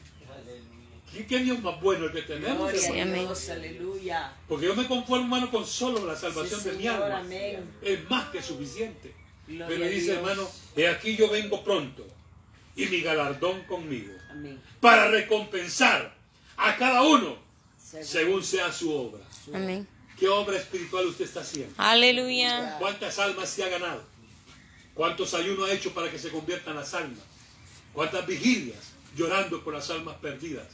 [1.12, 2.72] ¿Qué, qué Dios más bueno el que tenemos?
[2.72, 2.92] Sí.
[2.92, 3.50] Dios.
[3.50, 4.34] Aleluya.
[4.48, 7.20] Porque yo me conformo, hermano, con solo la Sí, salvación de mi alma.
[7.20, 7.72] Amén.
[7.82, 9.14] Es más que suficiente.
[9.48, 12.06] Gloria Pero dice, hermano, he aquí yo vengo pronto
[12.76, 14.60] y mi galardón conmigo Amén.
[14.80, 16.16] para recompensar
[16.58, 17.38] a cada uno
[17.78, 19.24] Según según sea su obra.
[19.54, 19.88] Amén.
[20.18, 21.74] ¿Qué obra espiritual usted está haciendo?
[21.78, 22.78] Aleluya.
[22.80, 24.04] ¿Cuántas almas se ha ganado?
[24.94, 27.24] ¿Cuántos ayunos ha hecho para que se conviertan las almas?
[27.94, 30.68] ¿Cuántas vigilias llorando por las almas perdidas?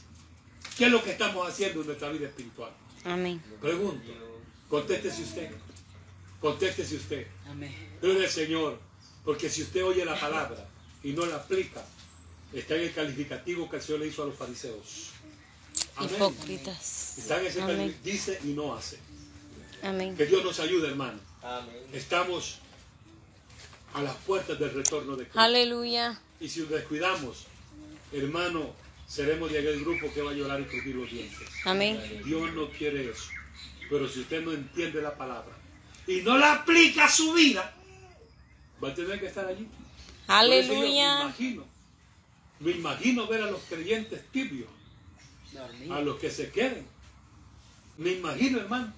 [0.76, 2.70] ¿Qué es lo que estamos haciendo en nuestra vida espiritual?
[3.04, 3.42] Amén.
[3.60, 4.12] Pregunto.
[4.68, 5.50] Contéstese usted.
[6.40, 7.26] Contéstese usted.
[7.48, 7.74] Amén.
[8.00, 8.78] Gloria al Señor.
[9.24, 10.69] Porque si usted oye la palabra
[11.02, 11.84] y no la aplica,
[12.52, 15.10] está en el calificativo que el Señor le hizo a los fariseos.
[15.96, 16.14] Amén.
[16.14, 17.18] Hipócritas.
[17.18, 17.76] Está en ese Amén.
[17.76, 18.12] calificativo.
[18.12, 18.98] Dice y no hace.
[19.82, 20.16] Amén.
[20.16, 21.18] Que Dios nos ayude, hermano.
[21.42, 21.82] Amén.
[21.92, 22.58] Estamos
[23.94, 25.40] a las puertas del retorno de Cristo.
[25.40, 26.20] Aleluya.
[26.40, 27.46] Y si nos descuidamos,
[28.12, 28.74] hermano,
[29.08, 31.48] seremos de aquel grupo que va a llorar y crujir los dientes.
[31.64, 32.22] Amén.
[32.24, 33.28] Dios no quiere eso.
[33.88, 35.56] Pero si usted no entiende la palabra
[36.06, 37.74] y no la aplica a su vida,
[38.82, 39.66] va a tener que estar allí.
[40.30, 41.20] Yo Me Aleluya.
[41.22, 41.64] imagino,
[42.60, 44.68] me imagino ver a los creyentes tibios,
[45.90, 46.86] a los que se queden.
[47.98, 48.92] Me imagino, hermano,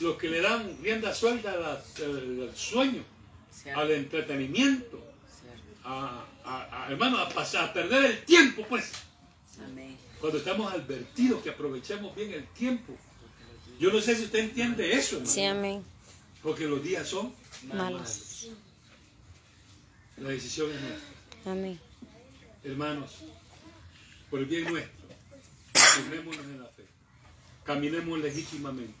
[0.00, 3.02] los que le dan rienda suelta al sueño,
[3.52, 3.80] Cierto.
[3.80, 5.04] al entretenimiento,
[5.42, 5.62] Cierto.
[5.84, 8.92] a, a- a- hermano, a pasar, a perder el tiempo, pues.
[9.62, 9.94] Amén.
[10.20, 12.94] Cuando estamos advertidos que aprovechemos bien el tiempo.
[13.78, 15.30] Yo no sé si usted entiende eso, hermano.
[15.34, 15.84] Sí, amén.
[16.42, 17.34] Porque los días son,
[17.64, 18.48] Malos.
[20.18, 21.52] La decisión es nuestra.
[21.52, 21.78] Amén.
[22.64, 23.12] Hermanos,
[24.30, 25.06] por el bien nuestro,
[25.74, 26.84] firmémonos en la fe.
[27.64, 28.94] Caminemos legítimamente.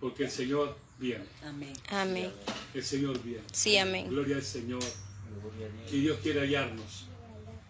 [0.00, 1.24] Porque el Señor viene.
[1.42, 1.72] Amén.
[1.88, 2.32] Amén.
[2.74, 3.42] El Señor viene.
[3.52, 4.08] Sí, amén.
[4.08, 4.82] Gloria al Señor.
[5.90, 7.06] Y Dios quiere hallarnos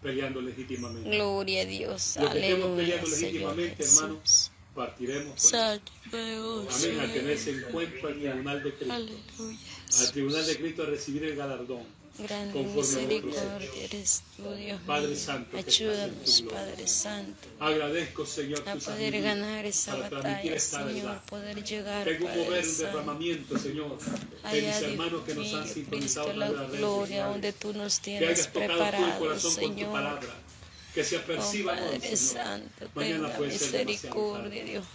[0.01, 1.09] peleando legítimamente.
[1.09, 2.17] Gloria a Dios.
[2.19, 4.51] Los que estemos peleando legítimamente, hermano, Jesús.
[4.75, 5.51] partiremos.
[5.51, 6.99] con Amén.
[6.99, 8.93] A tener ese encuentro al tribunal de Cristo.
[8.93, 9.59] Aleluya.
[9.99, 11.83] Al tribunal de Cristo a recibir el galardón.
[12.19, 15.17] Grande misericordia eres tú, Dios Padre mío.
[15.17, 16.43] Santo, Ayúdanos.
[16.51, 22.65] Padre Santo, Agradezco, Señor, a poder ganar esa batalla, Señor, poder llegar, Tengo Padre un
[22.65, 22.83] Santo.
[22.85, 23.97] derramamiento, Señor,
[24.51, 30.19] de mis hermanos que nos han sintonizado la gloria donde tú nos tienes preparado, Señor.
[30.95, 32.17] Que se Oh, aperciban hoy, Padre.
[32.17, 34.63] Santo, tenga misericordia.
[34.63, 34.85] Dios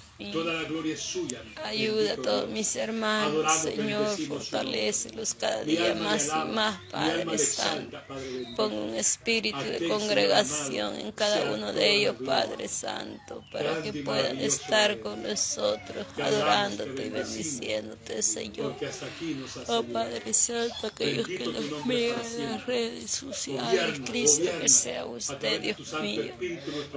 [1.64, 7.98] Ayuda a todos mis hermanos, Señor, fortalecelos cada día más y más, Padre Santo.
[8.56, 12.16] Pon un espíritu de congregación en cada uno de ellos.
[12.24, 18.76] Padre Santo, para que puedan estar con nosotros, adorándote te y bendiciéndote, Señor.
[19.68, 19.82] Oh.
[19.82, 25.92] Padre Santo, aquellos que nos para en las redes sociales, Cristo, que sea usted, Dios
[26.00, 26.32] mío,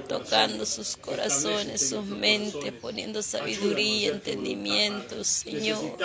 [0.08, 5.98] tocando sus corazones, sus mentes, poniendo Ayúdanos sabiduría, entendimiento, Señor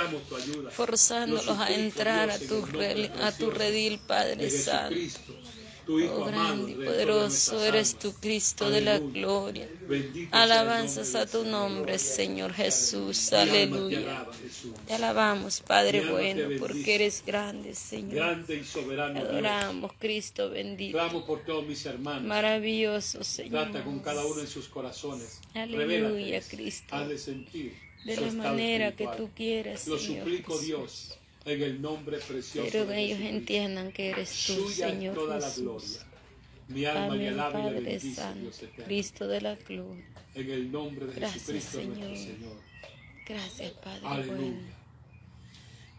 [0.71, 2.65] forzándolos Lo a entrar a tu,
[3.21, 5.01] a redil, Padre Santo.
[5.91, 9.13] Tu Hijo Oh, grande y de poderoso eres tu Cristo de la Aleluya.
[9.21, 9.69] gloria.
[9.89, 13.33] Bendito Alabanzas a tu nombre, Señor Jesús.
[13.33, 13.99] Alma te Aleluya.
[13.99, 14.71] alaba, Jesús.
[14.87, 18.15] Te alabamos, Padre bueno, porque eres grande, Señor.
[18.15, 19.31] Grande y soberano Te Dios.
[19.33, 20.97] adoramos, Cristo bendito.
[20.97, 22.23] Clamo por todos mis hermanos.
[22.23, 23.65] Maravilloso, Señor.
[23.73, 25.41] Trata con cada uno en sus corazones.
[25.55, 26.41] Aleluya.
[26.49, 26.95] Cristo.
[26.95, 27.75] Hazle sentir
[28.05, 30.21] De la manera que tú quieras, Lo Señor.
[30.23, 30.67] suplico, Jesús.
[30.67, 33.37] Dios, en el nombre precioso Pero de que ellos Jesucristo.
[33.39, 35.63] entiendan que eres tú, Suya Señor toda la Jesús.
[35.63, 36.07] gloria.
[36.69, 38.85] Mi alma y Amén, el alma y la Padre bendice, Santo, Dios eterno.
[38.85, 40.05] Cristo de la gloria.
[40.35, 42.17] En el nombre de Gracias, Jesucristo nuestro Señor.
[42.19, 42.57] Señor.
[43.27, 44.37] Gracias, Padre Aleluya.
[44.37, 44.81] bueno.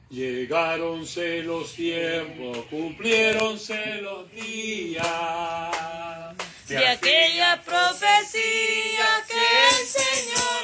[0.09, 5.05] Llegáronse los tiempos, cumpliéronse los días.
[6.67, 10.60] De aquella profecía que el Señor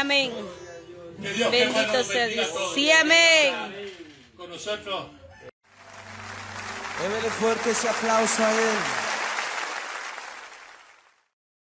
[0.00, 0.32] amén.
[1.18, 2.48] Bendito sea Dios.
[2.74, 3.54] Sí, amén.
[4.36, 5.06] Con nosotros.
[7.02, 8.99] Démele fuerte ese aplauso a él.